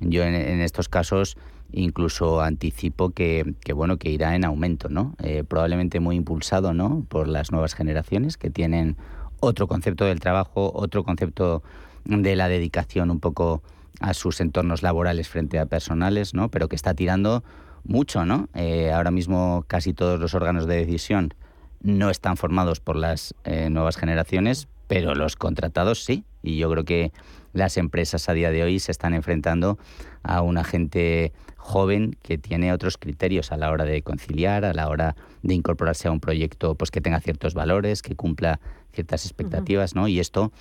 [0.00, 1.36] yo en, estos casos
[1.74, 5.16] incluso anticipo que, bueno que irá en aumento, ¿no?
[5.48, 7.06] Probablemente muy impulsado, ¿no?
[7.08, 8.96] Por las nuevas generaciones que tienen
[9.40, 11.62] otro concepto del trabajo, otro concepto
[12.04, 13.62] de la dedicación un poco
[14.00, 16.50] a sus entornos laborales frente a personales, ¿no?
[16.50, 17.44] Pero que está tirando
[17.84, 18.48] mucho, ¿no?
[18.54, 21.34] Eh, ahora mismo casi todos los órganos de decisión
[21.80, 26.24] no están formados por las eh, nuevas generaciones, pero los contratados sí.
[26.42, 27.12] Y yo creo que
[27.52, 29.78] las empresas a día de hoy se están enfrentando
[30.22, 34.88] a una gente joven que tiene otros criterios a la hora de conciliar, a la
[34.88, 38.60] hora de incorporarse a un proyecto pues que tenga ciertos valores, que cumpla
[38.92, 40.08] ciertas expectativas, ¿no?
[40.08, 40.52] Y esto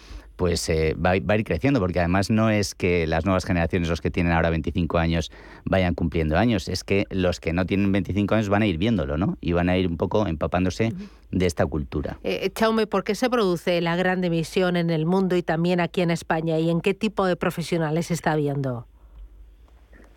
[0.41, 3.89] pues eh, va, va, a ir creciendo, porque además no es que las nuevas generaciones,
[3.89, 5.31] los que tienen ahora 25 años,
[5.65, 9.19] vayan cumpliendo años, es que los que no tienen 25 años van a ir viéndolo,
[9.19, 9.37] ¿no?
[9.39, 11.37] Y van a ir un poco empapándose uh -huh.
[11.37, 12.17] de esta cultura.
[12.23, 16.01] Eh, Chaume, ¿por qué se produce la gran emisión en el mundo y también aquí
[16.01, 16.57] en España?
[16.57, 18.87] ¿Y en qué tipo de profesionales se está viendo?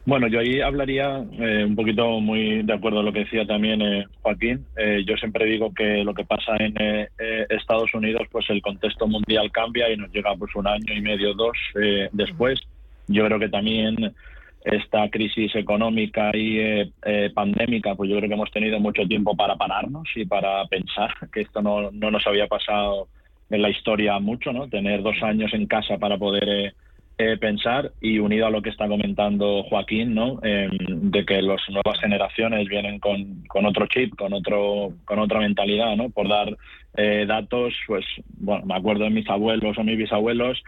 [0.07, 3.81] Bueno, yo ahí hablaría eh, un poquito muy de acuerdo a lo que decía también
[3.81, 4.67] eh, Joaquín.
[4.77, 7.09] Eh, yo siempre digo que lo que pasa en eh,
[7.49, 11.33] Estados Unidos, pues el contexto mundial cambia y nos llega pues un año y medio,
[11.33, 12.61] dos eh, después.
[13.09, 14.15] Yo creo que también
[14.63, 19.57] esta crisis económica y eh, pandémica, pues yo creo que hemos tenido mucho tiempo para
[19.57, 23.09] pararnos y para pensar que esto no, no nos había pasado
[23.49, 24.69] en la historia mucho, ¿no?
[24.69, 26.75] Tener dos años en casa para poder
[27.17, 30.41] eh, pensar y unido a lo que está comentando Joaquín, ¿no?
[30.43, 35.41] Eh, de que las nuevas generaciones vienen con, con, otro chip, con otro, con otra
[35.41, 36.11] mentalidad, ¿no?
[36.11, 36.57] Por dar
[36.97, 38.05] eh, datos, pues,
[38.39, 40.63] bueno, me acuerdo de mis abuelos o mis bisabuelos,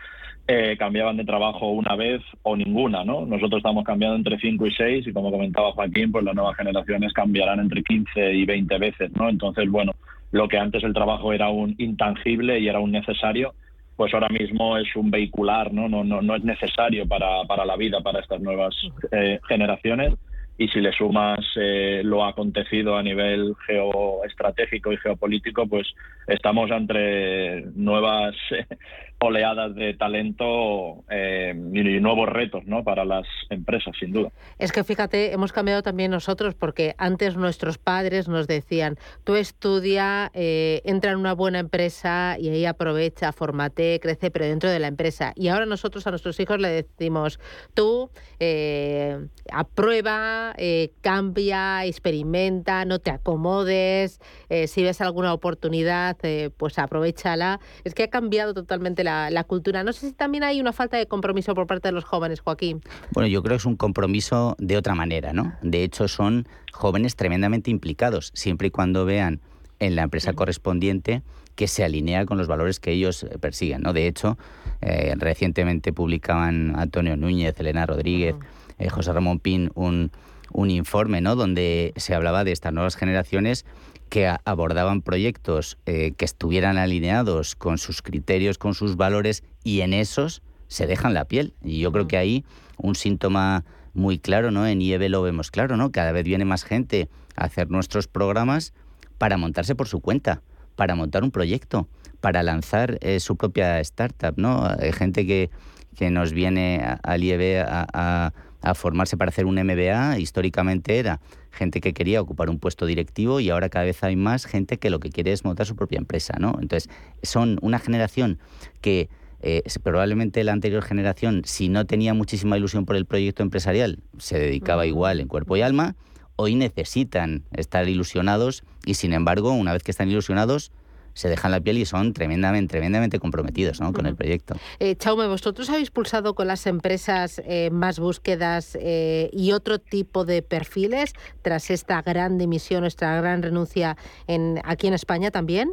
[0.49, 3.27] eh, cambiaban de trabajo una vez o ninguna, ¿no?
[3.27, 7.13] Nosotros estamos cambiando entre 5 y 6 y como comentaba Joaquín, pues las nuevas generaciones
[7.13, 9.29] cambiarán entre 15 y 20 veces, ¿no?
[9.29, 9.93] Entonces, bueno,
[10.31, 13.55] lo que antes el trabajo era un intangible y era un necesario,
[13.97, 15.89] pues ahora mismo es un vehicular, ¿no?
[15.89, 18.75] No, no, no es necesario para, para la vida, para estas nuevas
[19.11, 20.15] eh, generaciones.
[20.59, 25.87] Y si le sumas eh, lo acontecido a nivel geoestratégico y geopolítico, pues
[26.27, 28.35] estamos entre nuevas
[29.19, 32.85] oleadas de talento eh, y nuevos retos ¿no?
[32.85, 34.31] para las empresas, sin duda.
[34.59, 40.31] Es que fíjate, hemos cambiado también nosotros porque antes nuestros padres nos decían, tú estudia,
[40.35, 44.89] eh, entra en una buena empresa y ahí aprovecha, formate, crece, pero dentro de la
[44.89, 45.33] empresa.
[45.35, 47.41] Y ahora nosotros a nuestros hijos le decimos,
[47.73, 54.21] tú eh, aprueba, eh, cambia, experimenta, no te acomodes,
[54.67, 56.17] si ves alguna oportunidad,
[56.57, 57.61] pues aprovechala.
[57.85, 59.83] Es que ha cambiado totalmente la, la, cultura.
[59.83, 62.83] No sé si también hay una falta de compromiso por parte de los jóvenes, Joaquín.
[63.13, 65.55] Bueno, yo creo que es un compromiso de otra manera, ¿no?
[65.63, 69.41] De hecho, son jóvenes tremendamente implicados, siempre y cuando vean
[69.79, 71.23] en la empresa correspondiente
[71.55, 73.93] que se alinea con los valores que ellos eh, persiguen, ¿no?
[73.93, 74.39] De hecho,
[74.83, 78.75] eh, recientemente publicaban Antonio Núñez, Elena Rodríguez, uh -huh.
[78.79, 80.11] eh, José Ramón Pin un,
[80.53, 81.35] un informe, ¿no?
[81.35, 83.65] Donde se hablaba de estas nuevas generaciones
[84.09, 89.93] que abordaban proyectos eh, que estuvieran alineados con sus criterios, con sus valores, y en
[89.93, 91.55] esos se dejan la piel.
[91.63, 92.45] Y yo creo que ahí
[92.77, 93.65] un síntoma
[93.95, 94.67] muy claro, ¿no?
[94.67, 95.91] En IEB lo vemos claro, ¿no?
[95.91, 98.73] Cada vez viene más gente a hacer nuestros programas
[99.19, 100.43] para montarse por su cuenta,
[100.77, 101.89] para montar un proyecto,
[102.21, 104.67] para lanzar eh, su propia startup, ¿no?
[104.79, 105.51] Hay gente que,
[105.97, 111.21] que nos viene al IEB a, a, a formarse para hacer un MBA, históricamente era
[111.57, 114.91] gente que quería ocupar un puesto directivo y ahora cada vez hay más gente que
[114.91, 116.57] lo que quiere es montar su propia empresa, ¿no?
[116.61, 116.89] Entonces,
[117.23, 118.39] son una generación
[118.81, 119.09] que
[119.41, 124.39] eh, probablemente la anterior generación, si no tenía muchísima ilusión por el proyecto empresarial, se
[124.39, 125.97] dedicaba igual en cuerpo y alma.
[126.37, 130.71] Hoy necesitan estar ilusionados y, sin embargo, una vez que están ilusionados,
[131.17, 133.93] se dejan la piel y son tremendamente, tremendamente comprometidos ¿no?
[133.93, 134.55] con el proyecto.
[134.79, 140.27] Eh, Chaume, vosotros habéis pulsado con las empresas eh, más búsquedas eh, y otro tipo
[140.27, 145.71] de perfiles tras esta gran dimisión, esta gran renuncia en, aquí en España también.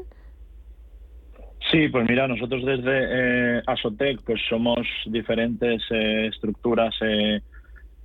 [1.71, 6.95] Sí, pues mira, nosotros desde eh, Asotec pues somos diferentes eh, estructuras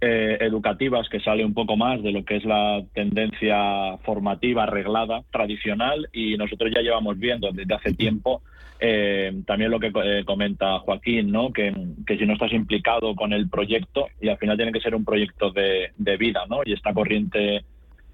[0.01, 5.23] eh, educativas que sale un poco más de lo que es la tendencia formativa arreglada
[5.31, 8.43] tradicional y nosotros ya llevamos viendo desde hace tiempo
[8.81, 11.53] eh, también lo que eh, comenta Joaquín, ¿no?
[11.53, 11.75] Que,
[12.07, 15.05] que, si no estás implicado con el proyecto y al final tiene que ser un
[15.05, 16.61] proyecto de, de vida, ¿no?
[16.65, 17.65] Y esta corriente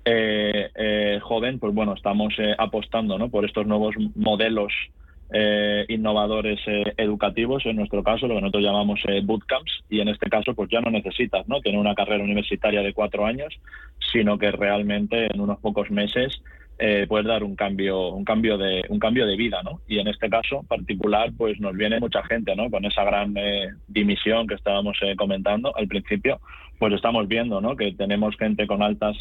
[0.06, 3.28] eh, joven, pues bueno, estamos apostando, ¿no?
[3.28, 4.72] Por estos nuevos modelos
[5.32, 10.08] eh, innovadores eh, educativos, en nuestro caso, lo que nosotros llamamos eh, bootcamps, y en
[10.08, 11.60] este caso, pues ya no necesitas ¿no?
[11.60, 13.54] tener una carrera universitaria de cuatro años,
[14.12, 16.40] sino que realmente en unos pocos meses
[16.78, 19.80] eh, puedes dar un cambio, un cambio de, un cambio de vida, ¿no?
[19.86, 22.68] Y en este caso particular, pues nos viene mucha gente, ¿no?
[22.68, 26.40] Con esa gran eh, dimisión que estábamos comentando al principio,
[26.78, 27.76] pues estamos viendo, ¿no?
[27.76, 29.16] Que tenemos gente con altas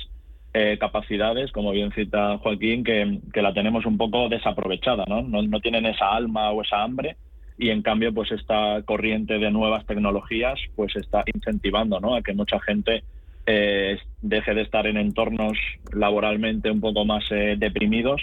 [0.54, 5.22] eh, capacidades, como bien cita Joaquín, que, que, la tenemos un poco desaprovechada, ¿no?
[5.24, 5.42] ¿no?
[5.42, 5.60] ¿no?
[5.60, 7.18] tienen esa alma o esa hambre
[7.58, 12.16] y en cambio pues esta corriente de nuevas tecnologías pues está incentivando ¿no?
[12.16, 13.04] a que mucha gente
[13.46, 15.58] eh, deje de estar en entornos
[15.92, 18.22] laboralmente un poco más eh, deprimidos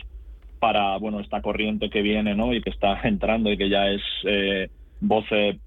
[0.59, 2.53] para bueno esta corriente que viene ¿no?
[2.53, 4.69] y que está entrando y que ya es eh,
[5.01, 5.59] voce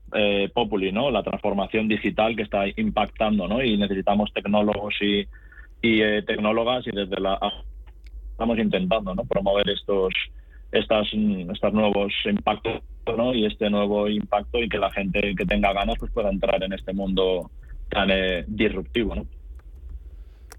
[0.54, 1.10] populi, ¿no?
[1.10, 3.64] la transformación digital que está impactando ¿no?
[3.64, 5.26] y necesitamos tecnólogos y
[5.84, 7.38] y eh, tecnólogas y desde la
[8.32, 9.26] estamos intentando ¿no?
[9.26, 10.14] promover estos
[10.72, 12.82] estas estos nuevos impactos
[13.16, 13.36] ¿no?
[13.36, 16.74] y este nuevo impacto y que la gente que tenga ganas pues pueda entrar en
[16.74, 17.52] este mundo
[17.90, 19.28] tan eh, disruptivo ¿no?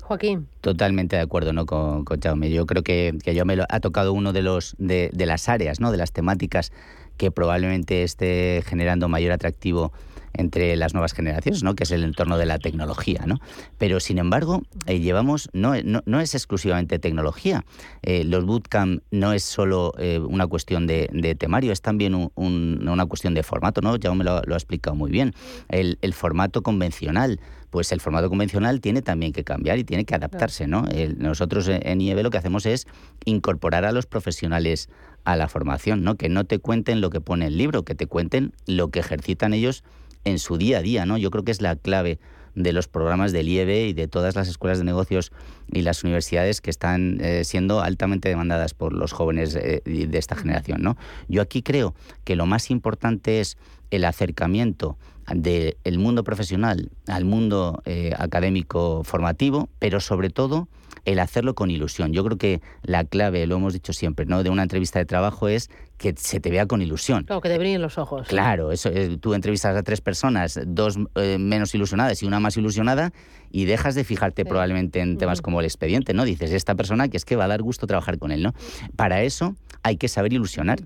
[0.02, 0.46] Joaquín.
[0.60, 1.64] Totalmente de acuerdo ¿no?
[1.64, 2.50] con, con Jaume.
[2.50, 5.48] Yo creo que, que yo me lo, ha tocado uno de los de, de las
[5.48, 5.90] áreas, ¿no?
[5.90, 6.70] de las temáticas
[7.16, 9.92] que probablemente esté generando mayor atractivo
[10.34, 11.74] entre las nuevas generaciones, ¿no?
[11.74, 13.24] que es el entorno de la tecnología.
[13.26, 13.38] ¿no?
[13.78, 17.64] Pero, sin embargo, eh, llevamos, no, no, no, es exclusivamente tecnología.
[18.02, 22.30] Eh, los bootcamp no es solo eh, una cuestión de, de, temario, es también un,
[22.34, 23.80] un, una cuestión de formato.
[23.80, 23.96] ¿no?
[23.96, 25.34] Ya me lo, lo ha explicado muy bien.
[25.68, 30.14] El, el, formato convencional, pues el formato convencional tiene también que cambiar y tiene que
[30.14, 30.66] adaptarse.
[30.66, 30.84] ¿no?
[31.16, 32.86] Nosotros en IEB lo que hacemos es
[33.24, 34.88] incorporar a los profesionales
[35.24, 36.16] a la formación, ¿no?
[36.16, 39.54] que no te cuenten lo que pone el libro, que te cuenten lo que ejercitan
[39.54, 39.82] ellos
[40.24, 41.18] en su día a día, ¿no?
[41.18, 42.18] Yo creo que es la clave
[42.54, 45.32] de los programas del IEB y de todas las escuelas de negocios
[45.72, 50.36] y las universidades que están eh, siendo altamente demandadas por los jóvenes eh, de esta
[50.36, 50.82] generación.
[50.82, 50.96] ¿no?
[51.28, 53.56] Yo aquí creo que lo más importante es
[53.90, 54.96] el acercamiento
[55.34, 60.68] del mundo profesional al mundo eh, académico formativo, pero sobre todo
[61.04, 62.12] el hacerlo con ilusión.
[62.12, 64.42] Yo creo que la clave, lo hemos dicho siempre, ¿no?
[64.42, 67.24] de una entrevista de trabajo es que se te vea con ilusión.
[67.24, 68.26] Claro, que te brillen los ojos.
[68.28, 72.56] Claro, eso eh, tú entrevistas a tres personas, dos eh, menos ilusionadas y una más
[72.56, 73.12] ilusionada,
[73.50, 74.48] y dejas de fijarte sí.
[74.48, 75.44] probablemente en temas uh -huh.
[75.44, 76.24] como el expediente, ¿no?
[76.24, 78.54] Dices, esta persona que es que va a dar gusto trabajar con él, ¿no?
[78.96, 80.80] Para eso hay que saber ilusionar.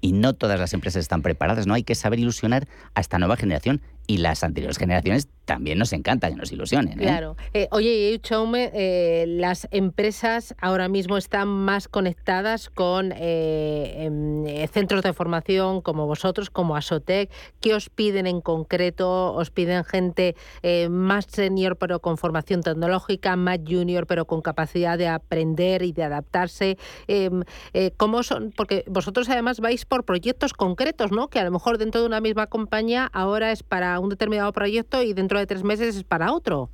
[0.00, 1.72] Y no todas las empresas están preparadas, ¿no?
[1.72, 6.28] Hay que saber ilusionar a esta nueva generación y las anteriores generaciones también nos encanta
[6.28, 6.98] que nos ilusionen.
[7.00, 7.02] ¿eh?
[7.02, 7.36] Claro.
[7.52, 15.12] Eh, oye, Chaume, eh, las empresas ahora mismo están más conectadas con eh, centros de
[15.12, 17.30] formación como vosotros, como Asotec.
[17.60, 19.34] ¿Qué os piden en concreto?
[19.34, 24.98] ¿Os piden gente eh, más senior pero con formación tecnológica, más junior pero con capacidad
[24.98, 26.78] de aprender y de adaptarse?
[27.06, 28.52] Em, eh, ¿Cómo son?
[28.56, 31.28] Porque vosotros además vais por proyectos concretos, ¿no?
[31.28, 35.02] Que a lo mejor dentro de una misma compañía ahora es para un determinado proyecto
[35.02, 36.70] y dentro de tres meses es para otro.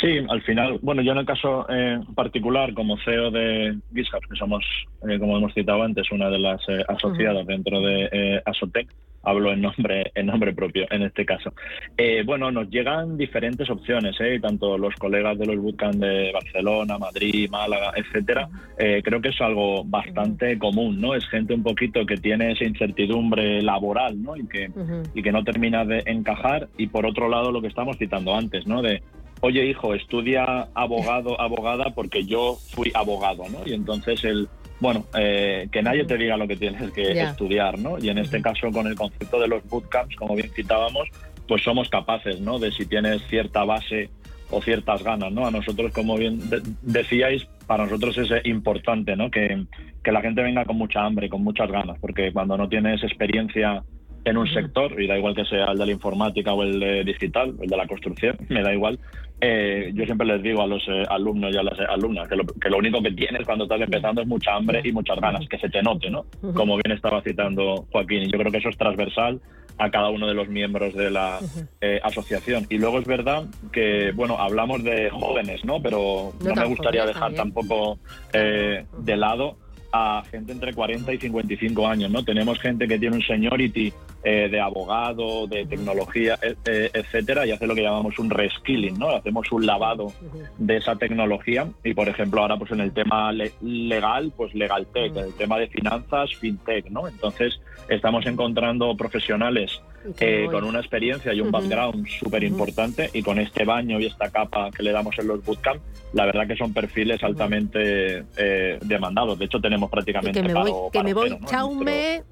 [0.00, 4.36] Sí, al final, bueno, yo en el caso eh, particular, como CEO de GitHub, que
[4.36, 4.64] somos,
[5.08, 7.46] eh, como hemos citado antes, una de las eh, asociadas uh -huh.
[7.46, 8.88] dentro de eh, Asotec,
[9.22, 11.52] hablo en nombre, en nombre propio en este caso.
[11.96, 14.38] Eh, bueno, nos llegan diferentes opciones, ¿eh?
[14.40, 18.48] tanto los colegas de los bootcamp de Barcelona, Madrid, Málaga, etcétera.
[18.78, 21.14] Eh, creo que es algo bastante común, ¿no?
[21.14, 24.36] Es gente un poquito que tiene esa incertidumbre laboral, ¿no?
[24.36, 25.10] Y que, uh -huh.
[25.14, 26.68] y que no termina de encajar.
[26.76, 28.82] Y por otro lado, lo que estamos citando antes, ¿no?
[28.82, 29.02] De
[29.40, 33.58] oye hijo, estudia abogado, abogada, porque yo fui abogado, ¿no?
[33.66, 34.48] Y entonces el,
[34.82, 37.30] bueno, eh, que nadie te diga lo que tienes que yeah.
[37.30, 37.98] estudiar, ¿no?
[38.00, 41.08] Y en este caso, con el concepto de los bootcamps, como bien citábamos,
[41.46, 42.58] pues somos capaces, ¿no?
[42.58, 44.10] De si tienes cierta base
[44.50, 45.46] o ciertas ganas, ¿no?
[45.46, 46.40] A nosotros, como bien
[46.82, 49.30] decíais, para nosotros es eh, importante, ¿no?
[49.30, 49.66] Que,
[50.02, 53.84] que la gente venga con mucha hambre, con muchas ganas, porque cuando no tienes experiencia
[54.24, 57.04] en un sector, y da igual que sea el de la informática o el de
[57.04, 58.98] digital, el de la construcción, me da igual.
[59.44, 62.46] Eh, yo siempre les digo a los eh, alumnos y a las alumnas que lo,
[62.46, 65.58] que lo, único que tienes cuando estás empezando es mucha hambre y muchas ganas, que
[65.58, 66.24] se te note, ¿no?
[66.54, 68.22] Como bien estaba citando Joaquín.
[68.22, 69.40] Y yo creo que eso es transversal
[69.78, 71.40] a cada uno de los miembros de la
[71.80, 72.66] eh, asociación.
[72.70, 75.82] Y luego es verdad que, bueno, hablamos de jóvenes, ¿no?
[75.82, 77.98] Pero no, me gustaría dejar tampoco
[78.32, 79.56] de lado
[79.92, 82.24] a gente entre 40 y 55 años, ¿no?
[82.24, 83.92] Tenemos gente que tiene un seniority
[84.24, 89.10] eh, de abogado, de tecnología, eh, etcétera, y hace lo que llamamos un reskilling, ¿no?
[89.10, 90.12] Hacemos un lavado
[90.58, 95.14] de esa tecnología y, por ejemplo, ahora pues en el tema legal, pues legal tech,
[95.16, 97.06] en el tema de finanzas, fintech, ¿no?
[97.06, 99.82] Entonces, estamos encontrando profesionales
[100.18, 104.30] eh, con una experiencia y un background súper importante y con este baño y esta
[104.30, 105.80] capa que le damos en los bootcamp,
[106.12, 109.38] la verdad que son perfiles altamente eh, demandados.
[109.38, 110.40] De hecho, tenemos prácticamente...
[110.40, 112.22] que me voy, que me voy Chaume,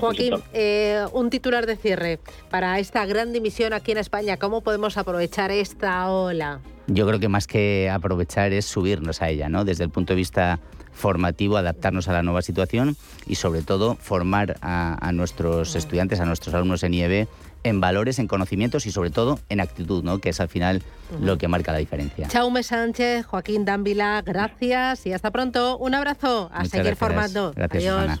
[0.00, 2.18] Joaquín, eh, un titular de cierre
[2.50, 4.36] para esta gran dimisión aquí en España.
[4.36, 6.60] ¿Cómo podemos aprovechar esta ola?
[6.86, 9.64] Yo creo que más que aprovechar es subirnos a ella, ¿no?
[9.64, 10.60] Desde el punto de vista
[10.94, 16.54] formativo, adaptarnos a la nueva situación y sobre todo formar a, nuestros estudiantes, a nuestros
[16.54, 17.28] alumnos en IEB
[17.64, 20.18] en valores, en conocimientos y sobre todo en actitud, ¿no?
[20.18, 20.82] que es al final
[21.20, 22.28] lo que marca la diferencia.
[22.28, 25.78] Chaume Sánchez, Joaquín Dávila, gracias y hasta pronto.
[25.78, 27.52] Un abrazo, a seguir formando.
[27.56, 28.20] Gracias,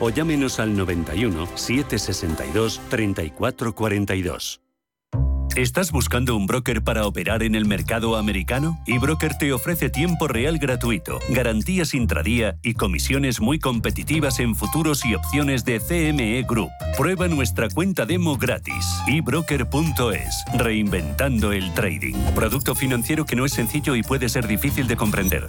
[0.00, 4.60] o llámenos al 91 762 3442.
[5.56, 8.78] ¿Estás buscando un broker para operar en el mercado americano?
[8.86, 15.14] eBroker te ofrece tiempo real gratuito, garantías intradía y comisiones muy competitivas en futuros y
[15.14, 16.68] opciones de CME Group.
[16.98, 18.86] Prueba nuestra cuenta demo gratis.
[19.06, 20.44] ebroker.es.
[20.58, 22.16] Reinventando el trading.
[22.34, 25.48] Producto financiero que no es sencillo y puede ser difícil de comprender.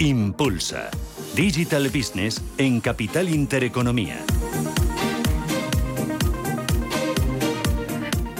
[0.00, 0.90] Impulsa.
[1.34, 4.24] Digital Business en Capital Intereconomía.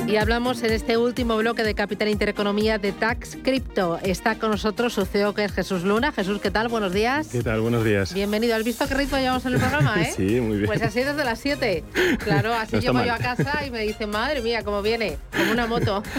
[0.08, 3.98] Y hablamos en este último bloque de Capital Intereconomía de Tax Crypto.
[4.02, 6.12] Está con nosotros su CEO que es Jesús Luna.
[6.12, 6.68] Jesús, ¿qué tal?
[6.68, 7.28] Buenos días.
[7.28, 7.60] ¿Qué tal?
[7.60, 8.14] Buenos días.
[8.14, 8.56] Bienvenido.
[8.56, 10.10] ¿Has visto qué ritmo llevamos en el programa, eh?
[10.16, 10.66] sí, muy bien.
[10.66, 11.84] Pues así desde las 7.
[12.20, 15.66] Claro, así llego yo a casa y me dicen, madre mía, cómo viene, como una
[15.66, 16.02] moto.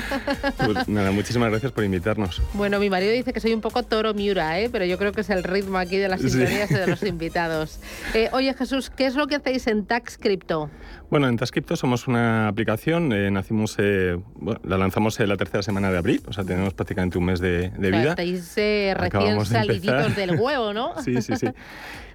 [0.64, 2.44] Pues nada, muchísimas gracias por invitarnos.
[2.54, 4.70] Bueno, mi marido dice que soy un poco toro miura, ¿eh?
[4.70, 7.80] Pero yo creo que es el ritmo aquí de las sintonías y de los invitados.
[8.14, 10.70] Eh, oye, Jesús, ¿qué es lo que hacéis en Tax Crypto?
[11.10, 14.20] Bueno, en Tascripto somos una aplicación, eh, nacimos, eh,
[14.64, 17.72] la lanzamos en la tercera semana de abril, o sea, tenemos prácticamente un mes de,
[17.80, 18.10] vida.
[18.10, 20.94] estáis eh, recién saliditos del huevo, ¿no?
[21.04, 21.48] sí, sí, sí.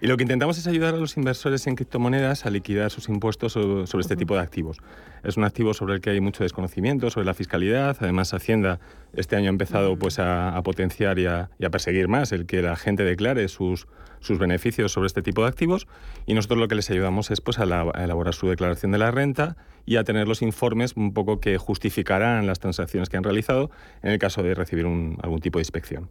[0.01, 3.55] Y lo que intentamos es ayudar a los inversores en criptomonedas a liquidar sus impuestos
[3.55, 4.79] sobre este tipo de activos.
[5.25, 7.97] Es un activo sobre el que hay mucho desconocimiento, sobre la fiscalidad.
[7.99, 8.79] Además, Hacienda
[9.15, 12.63] este año ha empezado pues, a, potenciar y a, y a, perseguir más el que
[12.63, 13.89] la gente declare sus,
[14.25, 15.87] sus beneficios sobre este tipo de activos.
[16.27, 19.11] Y nosotros lo que les ayudamos es pues, a, a elaborar su declaración de la
[19.11, 19.57] renta
[19.87, 23.71] y a tener los informes un poco que justificarán las transacciones que han realizado
[24.03, 26.09] en el caso de recibir algún tipo de inspección.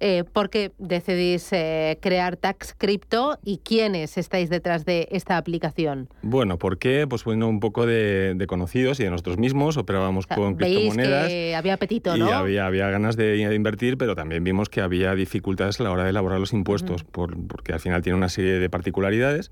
[0.00, 6.08] Eh, ¿Por qué decidís eh, crear Tax Crypto y quiénes estáis detrás de esta aplicación?
[6.22, 7.06] Bueno, ¿por qué?
[7.08, 11.28] Pues bueno, un poco de, conocidos y de nosotros mismos operábamos con criptomonedas.
[11.28, 12.28] Que había apetito, ¿no?
[12.28, 16.04] Y había, había ganas de, invertir, pero también vimos que había dificultades a la hora
[16.04, 19.50] de elaborar los impuestos, por, porque al final tiene una serie de particularidades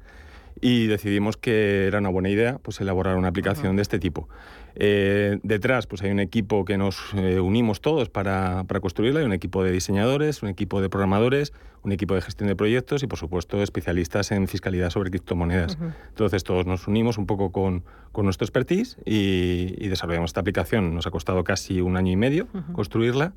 [0.61, 4.29] y decidimos que era una buena idea pues, elaborar una aplicación de este tipo.
[4.75, 9.27] Eh, detrás pues hay un equipo que nos eh, unimos todos para, para, construirla, hay
[9.27, 11.53] un equipo de diseñadores, un equipo de programadores,
[11.83, 15.77] un equipo de gestión de proyectos y por supuesto especialistas en fiscalidad sobre criptomonedas.
[16.09, 20.95] Entonces todos nos unimos un poco con, con nuestro expertise y, y, desarrollamos esta aplicación.
[20.95, 23.33] Nos ha costado casi un año y medio construirla.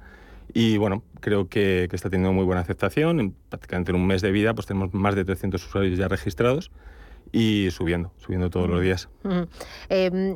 [0.54, 3.20] Y bueno, creo que, que, está teniendo muy buena aceptación.
[3.20, 6.72] En, prácticamente en un mes de vida pues tenemos más de 300 usuarios ya registrados
[7.32, 9.10] y subiendo, subiendo todos los días.
[9.90, 10.36] eh,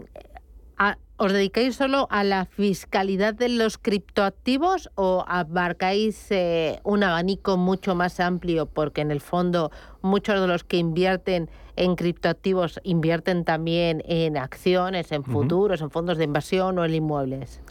[1.21, 7.93] ¿Os dedicáis solo a la fiscalidad de los criptoactivos o abarcáis eh, un abanico mucho
[7.93, 8.67] más amplio?
[8.67, 9.69] Porque en el fondo
[10.01, 16.17] muchos de los que invierten en criptoactivos invierten también en acciones, en futuros, en fondos
[16.17, 17.61] de inversión o en inmuebles.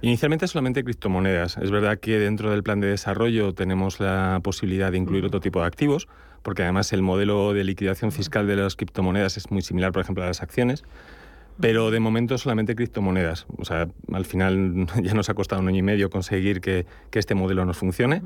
[0.00, 1.58] Inicialmente solamente criptomonedas.
[1.58, 5.60] Es verdad que dentro del plan de desarrollo tenemos la posibilidad de incluir otro tipo
[5.60, 6.08] de activos,
[6.42, 10.24] porque además el modelo de liquidación fiscal de las criptomonedas es muy similar, por ejemplo,
[10.24, 10.82] a las acciones.
[11.60, 13.46] Pero de momento solamente criptomonedas.
[13.56, 17.18] O sea, al final ya nos ha costado un año y medio conseguir que, que
[17.18, 18.22] este modelo nos funcione.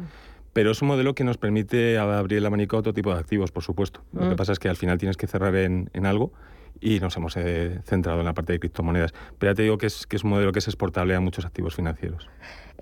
[0.52, 3.52] Pero es un modelo que nos permite abrir el abanico a otro tipo de activos,
[3.52, 4.02] por supuesto.
[4.12, 6.32] Lo que pasa es que al final tienes que cerrar en, en algo
[6.80, 9.12] y nos hemos eh, centrado en la parte de criptomonedas.
[9.38, 11.44] Pero ya te digo que es, que es un modelo que es exportable a muchos
[11.44, 12.28] activos financieros.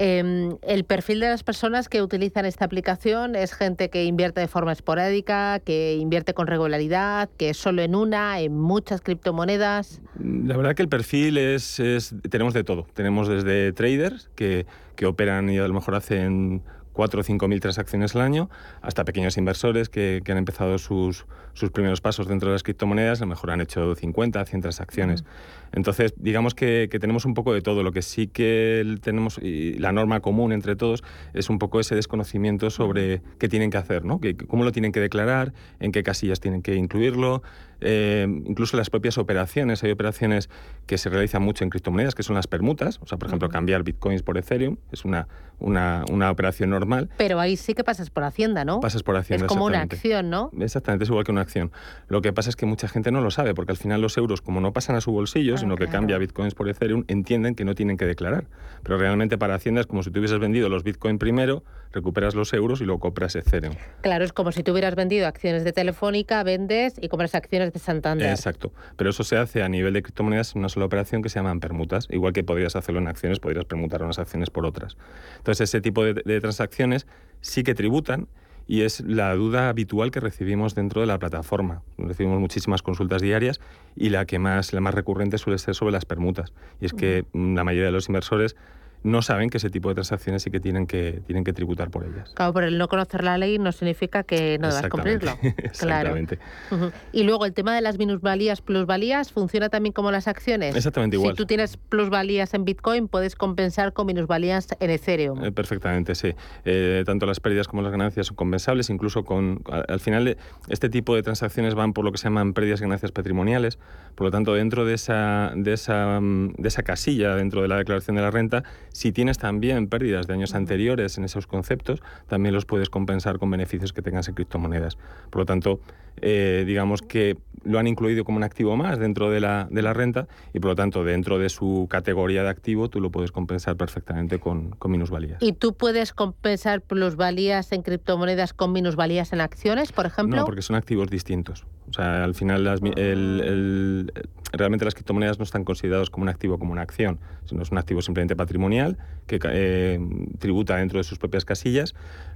[0.01, 4.47] Eh, el perfil de las personas que utilizan esta aplicación es gente que invierte de
[4.47, 10.01] forma esporádica, que invierte con regularidad, que es solo en una, en muchas criptomonedas.
[10.23, 12.87] La verdad que el perfil es, es tenemos de todo.
[12.95, 16.63] Tenemos desde traders que, que operan y a lo mejor hacen
[16.99, 18.51] 4 o 5 mil transacciones al año,
[18.83, 23.21] hasta pequeños inversores que, que han empezado sus, sus, primeros pasos dentro de las criptomonedas,
[23.21, 25.25] a lo mejor han hecho 50, 100 transacciones.
[25.71, 27.85] Entonces, digamos que, que, tenemos un poco de todo.
[27.85, 31.95] Lo que sí que tenemos, y la norma común entre todos, es un poco ese
[31.95, 34.21] desconocimiento sobre qué tienen que hacer, ¿no?
[34.21, 37.45] Que, cómo lo tienen que declarar, en qué casillas tienen que incluirlo,
[37.81, 39.83] eh, incluso las propias operaciones.
[39.85, 40.49] Hay operaciones
[40.87, 42.99] que se realizan mucho en criptomonedas, que son las permutas.
[43.03, 47.09] O sea, por ejemplo, cambiar bitcoins por Ethereum es una, una, una, operación normal.
[47.17, 48.81] Pero ahí sí que pasas por Hacienda, ¿no?
[48.81, 49.47] Pasas por Hacienda.
[49.47, 50.51] Es como una acción, ¿no?
[50.59, 51.73] Exactamente, es igual que una acción.
[52.09, 54.41] Lo que pasa es que mucha gente no lo sabe, porque al final los euros,
[54.41, 57.65] como no pasan a su bolsillo, ah, sino que cambia bitcoins por Ethereum, entienden que
[57.65, 58.47] no tienen que declarar.
[58.83, 62.53] Pero realmente para Hacienda es como si tú hubieses vendido los bitcoins primero, recuperas los
[62.53, 63.75] euros y luego compras Ethereum.
[64.01, 67.79] Claro, es como si tú hubieras vendido acciones de Telefónica, vendes y compras acciones de
[67.79, 68.31] Santander.
[68.31, 68.73] Exacto.
[68.97, 71.61] Pero eso se hace a nivel de criptomonedas en una sola operación que se llaman
[71.61, 72.09] permutas.
[72.11, 74.97] Igual que podrías hacerlo en acciones, podrías permutar unas acciones por otras.
[75.39, 77.07] Entonces, ese tipo de, de transacciones
[77.41, 78.29] sí que tributan
[78.69, 81.83] y es la duda habitual que recibimos dentro de la plataforma.
[81.97, 83.61] Recibimos muchísimas consultas diarias
[83.97, 86.53] y la que más, la más recurrente suele ser sobre las permutas.
[86.79, 88.57] Y es que la mayoría de los inversores
[89.03, 92.05] no saben que ese tipo de transacciones sí que tienen que, tienen que tributar por
[92.05, 92.33] ellas.
[92.35, 95.33] Claro, por el no conocer la ley no significa que no debas cumplirlo.
[95.57, 96.39] Exactamente.
[96.39, 96.87] Claro.
[96.87, 96.93] Uh -huh.
[97.13, 100.75] Y luego el tema de las minusvalías, plusvalías, ¿funciona también como las acciones?
[100.75, 101.33] Exactamente igual.
[101.33, 105.45] Si tú tienes plusvalías en Bitcoin, puedes compensar con minusvalías en Ethereum.
[105.45, 106.35] Eh, perfectamente, sí.
[106.65, 109.63] Eh, tanto las pérdidas como las ganancias son compensables, incluso con...
[109.89, 110.37] Al final,
[110.69, 113.79] este tipo de transacciones van por lo que se llaman pérdidas y ganancias patrimoniales.
[114.15, 118.17] Por lo tanto, dentro de esa, de esa, de esa casilla, dentro de la declaración
[118.17, 122.65] de la renta, si tienes también pérdidas de años anteriores en esos conceptos, también los
[122.65, 124.97] puedes compensar con beneficios que tengas en criptomonedas.
[125.31, 125.81] Por lo tanto,
[126.21, 129.93] eh, digamos que lo han incluido como un activo más dentro de la, de la
[129.93, 133.77] renta y por lo tanto dentro de su categoría de activo tú lo puedes compensar
[133.77, 135.43] perfectamente con, con minusvalías.
[135.43, 140.37] ¿Y tú puedes compensar plusvalías en criptomonedas con minusvalías en acciones, por ejemplo?
[140.37, 141.67] No, porque son activos distintos.
[141.89, 144.13] O sea, al final las, el, el,
[144.53, 147.79] realmente las criptomonedas no están consideradas como un activo, como una acción, sino es un
[147.79, 150.01] activo simplemente patrimonial que eh,
[150.39, 151.95] tributa dentro de sus propias casillas,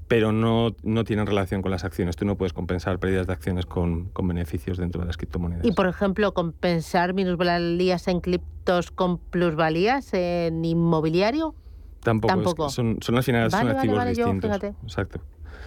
[0.08, 2.16] pero no, no tienen relación con las acciones.
[2.16, 5.64] Tú no puedes compensar pérdidas de acciones con, con beneficios dentro de las criptomonedas.
[5.64, 11.54] Y, por ejemplo, compensar minusvalías en criptos con plusvalías en inmobiliario.
[12.02, 12.34] Tampoco.
[12.34, 12.66] Tampoco.
[12.66, 14.60] Es que son, son al final vale, son activos vale, distintos.
[14.60, 15.20] Yo, Exacto.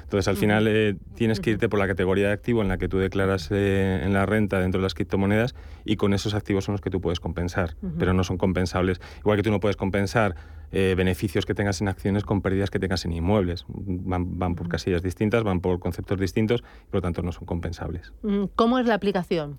[0.04, 2.88] Entonces, al final eh, tienes que irte por la categoría de activo en la que
[2.88, 6.74] tú declaras eh, en la renta dentro de las criptomonedas y con esos activos son
[6.74, 7.94] los que tú puedes compensar, uh -huh.
[7.98, 9.00] pero no son compensables.
[9.20, 10.36] Igual que tú no puedes compensar
[10.72, 13.66] eh, beneficios que tengas en acciones con pérdidas que tengas en inmuebles.
[13.68, 17.46] Van, van por casillas distintas, van por conceptos distintos y por lo tanto no son
[17.46, 18.14] compensables.
[18.56, 19.58] ¿Cómo es la aplicación?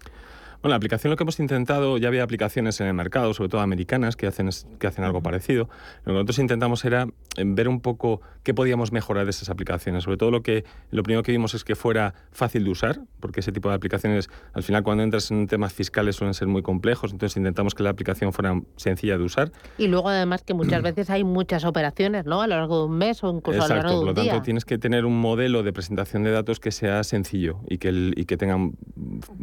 [0.62, 3.61] Bueno, la aplicación lo que hemos intentado, ya había aplicaciones en el mercado, sobre todo
[3.61, 4.49] americanas, que hacen,
[4.79, 5.68] que hacen algo parecido.
[6.05, 7.07] Lo que nosotros intentamos era
[7.45, 10.05] ver un poco qué podíamos mejorar de esas aplicaciones.
[10.05, 13.41] Sobre todo lo que lo primero que vimos es que fuera fácil de usar, porque
[13.41, 17.12] ese tipo de aplicaciones, al final cuando entras en temas fiscales suelen ser muy complejos,
[17.12, 19.53] entonces intentamos que la aplicación fuera sencilla de usar.
[19.78, 22.43] Y luego además que muchas veces hay muchas operaciones, ¿no?
[22.43, 24.14] A lo largo de un mes o incluso a lo largo de un por lo
[24.14, 28.12] tanto tienes que tener un modelo de presentación de datos que sea sencillo y que,
[28.14, 28.57] y que tenga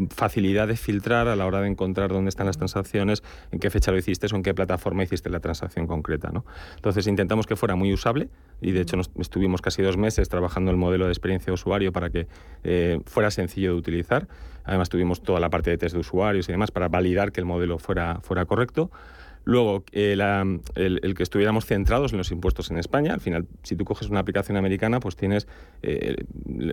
[0.09, 3.91] facilidad de filtrar a la hora de encontrar dónde están las transacciones, en qué fecha
[3.91, 6.45] lo hiciste o en qué plataforma hiciste la transacción concreta, ¿no?
[6.75, 8.29] Entonces intentamos que fuera muy usable
[8.61, 11.91] y de hecho nos, estuvimos casi dos meses trabajando el modelo de experiencia de usuario
[11.91, 12.27] para que
[12.63, 14.27] eh, fuera sencillo de utilizar.
[14.63, 17.45] Además tuvimos toda la parte de test de usuarios y demás para validar que el
[17.45, 18.89] modelo fuera, fuera correcto.
[19.45, 20.17] Luego, eh,
[20.75, 23.13] el, que estuviéramos centrados en los impuestos en España.
[23.13, 25.47] Al final, si tú coges una aplicación americana, pues tienes
[25.81, 26.15] eh,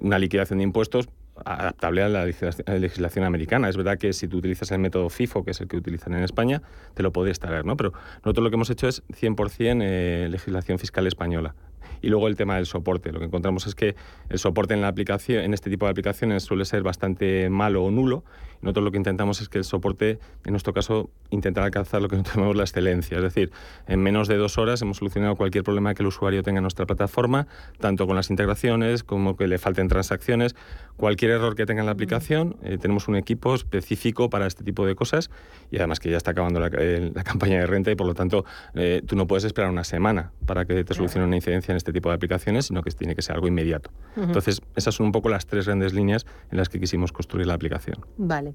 [0.01, 1.09] una liquidación de impuestos
[1.45, 3.69] adaptable a la legislación, americana.
[3.69, 6.23] Es verdad que si tú utilizas el método FIFO, que es el que utilizan en
[6.23, 6.63] España,
[6.95, 7.77] te lo puedes traer, ¿no?
[7.77, 7.93] Pero
[8.25, 11.55] nosotros lo que hemos hecho es 100% eh, legislación fiscal española.
[12.03, 13.13] Y luego el tema del soporte.
[13.13, 13.95] Lo que encontramos es que
[14.29, 17.91] el soporte en, la aplicación, en este tipo de aplicaciones suele ser bastante malo o
[17.91, 18.25] nulo.
[18.63, 22.17] Nosotros lo que intentamos es que el soporte, en nuestro caso, intentar alcanzar lo que
[22.17, 23.17] nosotros llamamos la excelencia.
[23.17, 23.51] Es decir,
[23.87, 26.87] en menos de dos horas hemos solucionado cualquier problema que el usuario tenga en nuestra
[26.87, 27.47] plataforma,
[27.79, 30.55] tanto con las integraciones como que le falten transacciones.
[30.97, 34.87] Cualquier error que tenga en la aplicación, eh, tenemos un equipo específico para este tipo
[34.87, 35.31] de cosas
[35.71, 38.45] y además que ya está acabando la, eh, campaña de renta y por lo tanto
[38.75, 41.93] eh, tú no puedes esperar una semana para que te solucione una incidencia en este
[41.93, 43.91] tipo de aplicaciones, sino que tiene que ser algo inmediato.
[44.17, 47.55] Entonces, esas son un poco las tres grandes líneas en las que quisimos construir la
[47.55, 48.05] aplicación.
[48.19, 48.50] Vale.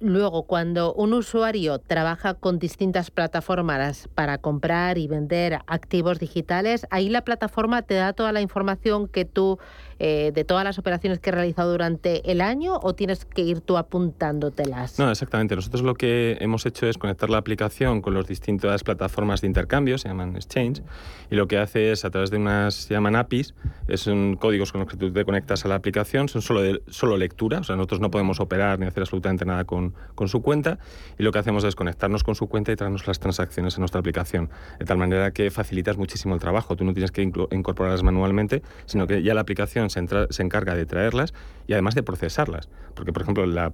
[0.00, 7.08] Luego, cuando un usuario trabaja con distintas plataformas para comprar y vender activos digitales, ahí
[7.08, 9.58] la plataforma te da toda la información que tú
[9.98, 13.60] eh, de todas las operaciones que he realizado durante el año o tienes que ir
[13.60, 14.98] tú apuntándotelas?
[14.98, 15.56] No, exactamente.
[15.56, 19.98] Nosotros lo que hemos hecho es conectar la aplicación con las distintas plataformas de intercambio,
[19.98, 20.82] se llaman Exchange,
[21.30, 23.54] y lo que hace es a través de unas, se llaman APIs,
[23.88, 26.82] es un códigos con los que tú te conectas a la aplicación, son solo, de,
[26.88, 30.42] solo lectura, o sea, nosotros no podemos operar ni hacer absolutamente nada con, con su
[30.42, 30.78] cuenta,
[31.18, 34.00] y lo que hacemos es conectarnos con su cuenta y traernos las transacciones en nuestra
[34.00, 36.76] aplicación, de tal manera que facilitas muchísimo el trabajo.
[36.76, 40.00] Tú no tienes que incorporarlas manualmente, sino que ya la aplicación se,
[40.42, 41.34] encarga de traerlas
[41.66, 42.68] y además de procesarlas.
[42.94, 43.70] Porque, por ejemplo, la,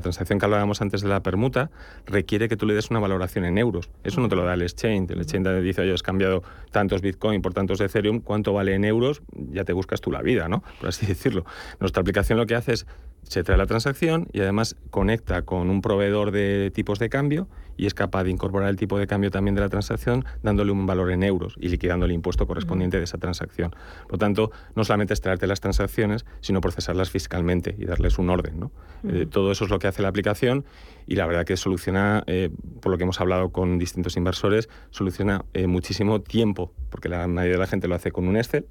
[0.00, 1.70] transacción que hablábamos antes de la permuta
[2.06, 3.90] requiere que tú le des una valoración en euros.
[4.04, 5.10] Eso no te lo da el exchange.
[5.10, 9.22] El exchange dice, oye, has cambiado tantos Bitcoin por tantos Ethereum, ¿cuánto vale en euros?
[9.32, 10.62] Ya te buscas tú la vida, ¿no?
[10.80, 11.44] Por así decirlo.
[11.80, 12.86] Nuestra aplicación lo que hace es
[13.28, 17.86] se trae la transacción y además conecta con un proveedor de tipos de cambio y
[17.86, 21.12] es capaz de incorporar el tipo de cambio también de la transacción dándole un valor
[21.12, 23.70] en euros y liquidando el impuesto correspondiente de esa transacción.
[24.04, 28.30] Por lo tanto, no solamente es traerte las transacciones, sino procesarlas fiscalmente y darles un
[28.30, 28.58] orden.
[28.58, 28.72] ¿no?
[29.08, 30.64] Eh, todo eso es lo que hace la aplicación
[31.06, 32.50] y la verdad que soluciona, eh,
[32.80, 37.54] por lo que hemos hablado con distintos inversores, soluciona eh, muchísimo tiempo, porque la mayoría
[37.54, 38.66] de la gente lo hace con un Excel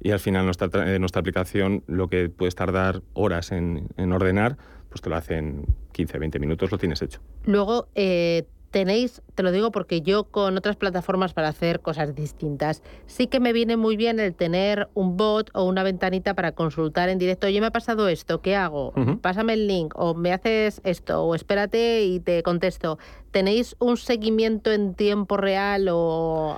[0.00, 4.56] y al final nuestra, eh, nuestra aplicación lo que puedes tardar horas en, en, ordenar,
[4.88, 7.20] pues te lo hace en 15, 20 minutos, lo tienes hecho.
[7.44, 12.82] Luego, eh, tenéis, te lo digo porque yo con otras plataformas para hacer cosas distintas,
[13.06, 17.08] sí que me viene muy bien el tener un bot o una ventanita para consultar
[17.08, 17.46] en directo.
[17.46, 18.92] Oye, me ha pasado esto, ¿qué hago?
[19.22, 22.98] Pásame el link o me haces esto o espérate y te contesto.
[23.30, 26.56] ¿Tenéis un seguimiento en tiempo real o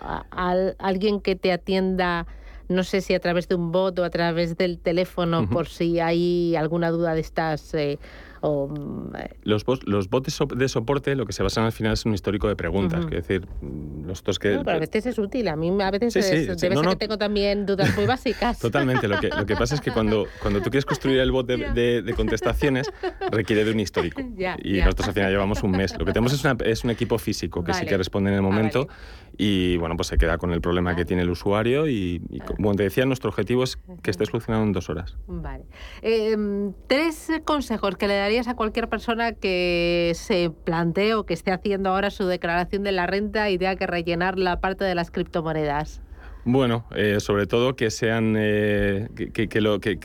[0.78, 2.26] alguien que te atienda?
[2.70, 5.98] No sé si a través de un bot o a través del teléfono, por si
[5.98, 7.98] hay alguna duda de estas eh,
[8.42, 12.14] Mm, eh, los, los bots de soporte lo que se basan al final es un
[12.14, 13.04] histórico de preguntas.
[13.04, 14.60] Es decir, nosotros que.
[14.64, 15.48] pero a veces es útil.
[15.48, 18.58] A mí a veces es, debe ser que tengo también dudas muy básicas.
[18.60, 19.08] Totalmente.
[19.08, 22.02] Lo que, lo que pasa es que cuando, cuando tú quieres construir el bot de,
[22.02, 22.90] de, contestaciones,
[23.30, 24.20] requiere de un histórico.
[24.62, 25.96] y nosotros al final llevamos un mes.
[25.98, 28.40] Lo que tenemos es, una, es un equipo físico que sí que responde en el
[28.40, 28.88] ah, momento
[29.36, 31.88] y bueno, pues se queda con el problema que tiene el usuario.
[31.88, 32.20] Y,
[32.56, 35.16] como te decía, nuestro objetivo es que esté solucionado en dos horas.
[35.26, 35.64] Vale.
[36.02, 41.50] Em, tres consejos que le daría a cualquier persona que se plantee o que esté
[41.52, 45.10] haciendo ahora su declaración de la renta y tenga que rellenar la parte de las
[45.10, 46.00] criptomonedas?
[46.44, 49.98] Bueno, eh, sobre todo que sean eh, que, lo, que,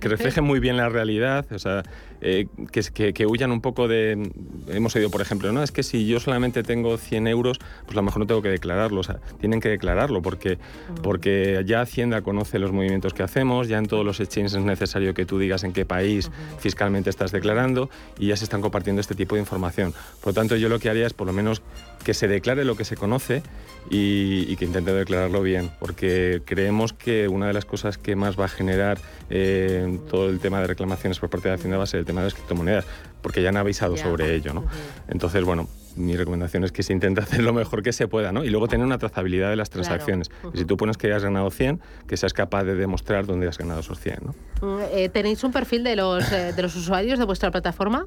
[0.00, 1.82] reflejen muy bien la realidad, o sea,
[2.20, 4.30] eh, que, que, huyan un poco de...
[4.68, 8.00] Hemos oído, por ejemplo, no, es que si yo solamente tengo 100 euros, pues a
[8.00, 11.02] lo mejor no tengo que declararlo, o sea, tienen que declararlo porque, mm.
[11.02, 15.12] porque ya Hacienda conoce los movimientos que hacemos, ya en todos los exchanges es necesario
[15.12, 19.14] que tú digas en qué país fiscalmente estás declarando y ya se están compartiendo este
[19.14, 19.92] tipo de información.
[20.20, 21.62] Por lo tanto, yo lo que haría es por lo menos
[22.04, 23.42] que se declare lo que se conoce
[23.90, 28.46] y, que intente declararlo bien, porque creemos que una de las cosas que más va
[28.46, 28.98] a generar
[29.30, 32.20] eh, todo el tema de reclamaciones por parte de Hacienda va a ser el tema
[32.20, 32.84] de las criptomonedas,
[33.22, 34.52] porque ya han avisado sobre ello.
[34.52, 34.64] ¿no?
[35.08, 38.44] Entonces, bueno, mi recomendación es que se intente hacer lo mejor que se pueda, ¿no?
[38.44, 40.30] Y luego tener una trazabilidad de las transacciones.
[40.54, 43.58] Y si tú pones que has ganado 100, que seas capaz de demostrar dónde has
[43.58, 44.34] ganado esos 100, ¿no?
[44.62, 48.06] Mm, eh, ¿Tenéis un perfil de los, eh, de los usuarios de vuestra plataforma?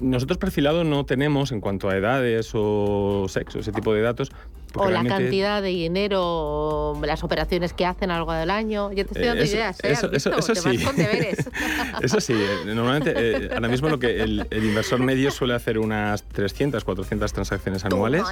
[0.00, 4.30] Nosotros perfilado no tenemos en cuanto a edades o sexo, ese tipo de datos.
[4.74, 8.90] O la cantidad de dinero, o las operaciones que hacen a lo largo del año.
[8.92, 9.92] Yo te estoy dando eso, ideas, ¿eh?
[9.92, 10.76] Eso, ¿Has eso, eso sí.
[10.76, 11.50] vas con deberes.
[12.02, 12.34] eso sí.
[12.34, 16.84] eh, Normalmente, eh, ahora mismo lo que el, el inversor medio suele hacer unas 300,
[16.84, 18.22] 400 transacciones anuales.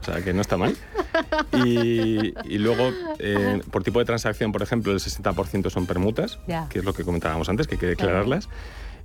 [0.00, 0.76] O sea, que no está mal.
[1.64, 6.38] Y, y luego, eh, por tipo de transacción, por ejemplo, el 60% son permutas,
[6.70, 8.48] que es lo que comentábamos antes, que hay que declararlas.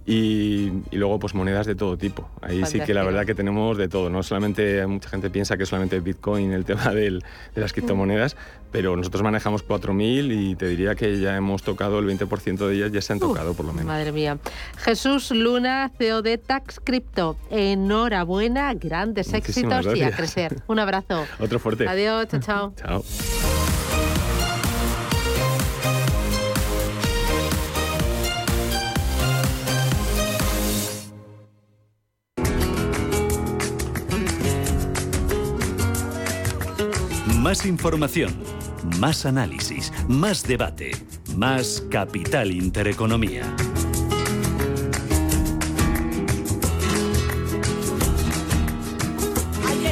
[0.05, 2.29] Y, y luego, pues monedas de todo tipo.
[2.41, 4.09] Ahí sí que la verdad que tenemos de todo.
[4.09, 7.23] No solamente, mucha gente piensa que es solamente Bitcoin el tema del-
[7.55, 8.35] de las criptomonedas,
[8.71, 12.91] pero nosotros manejamos 4.000 y te diría que ya hemos tocado el 20% de ellas,
[12.91, 13.87] ya se han tocado por lo menos.
[13.87, 14.39] Madre mía.
[14.77, 17.37] Jesús Luna, CEO de Tax Crypto.
[17.49, 20.61] Enhorabuena, grandes Muchísimas éxitos y a crecer.
[20.67, 21.23] Un abrazo.
[21.39, 21.87] Otro fuerte.
[21.87, 22.73] Adiós, chao, chao.
[22.75, 23.03] Chao.
[37.43, 38.33] Más información,
[39.01, 40.91] más análisis, más debate,
[41.35, 43.43] más Capital Intereconomía.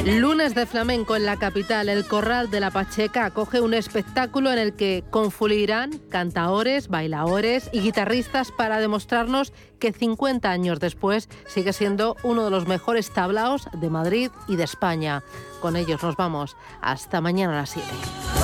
[0.04, 4.58] Lunes de flamenco en la capital, el Corral de la Pacheca acoge un espectáculo en
[4.58, 12.16] el que confluirán cantaores, bailadores y guitarristas para demostrarnos que 50 años después sigue siendo
[12.24, 15.22] uno de los mejores tablaos de Madrid y de España.
[15.60, 16.56] Con ellos nos vamos.
[16.80, 18.41] Hasta mañana a las 7.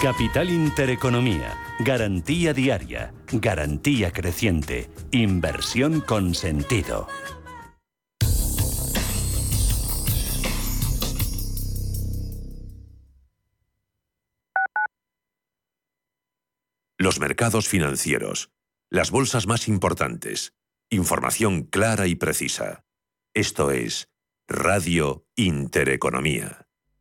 [0.00, 1.58] Capital Intereconomía.
[1.80, 3.12] Garantía diaria.
[3.32, 4.88] Garantía creciente.
[5.10, 7.08] Inversión con sentido.
[16.96, 18.52] Los mercados financieros.
[18.90, 20.54] Las bolsas más importantes.
[20.90, 22.84] Información clara y precisa.
[23.34, 24.08] Esto es
[24.46, 26.67] Radio Intereconomía.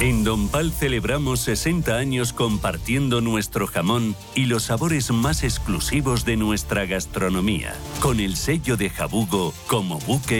[0.00, 6.86] En Donpal celebramos 60 años compartiendo nuestro jamón y los sabores más exclusivos de nuestra
[6.86, 10.36] gastronomía, con el sello de Jabugo como buque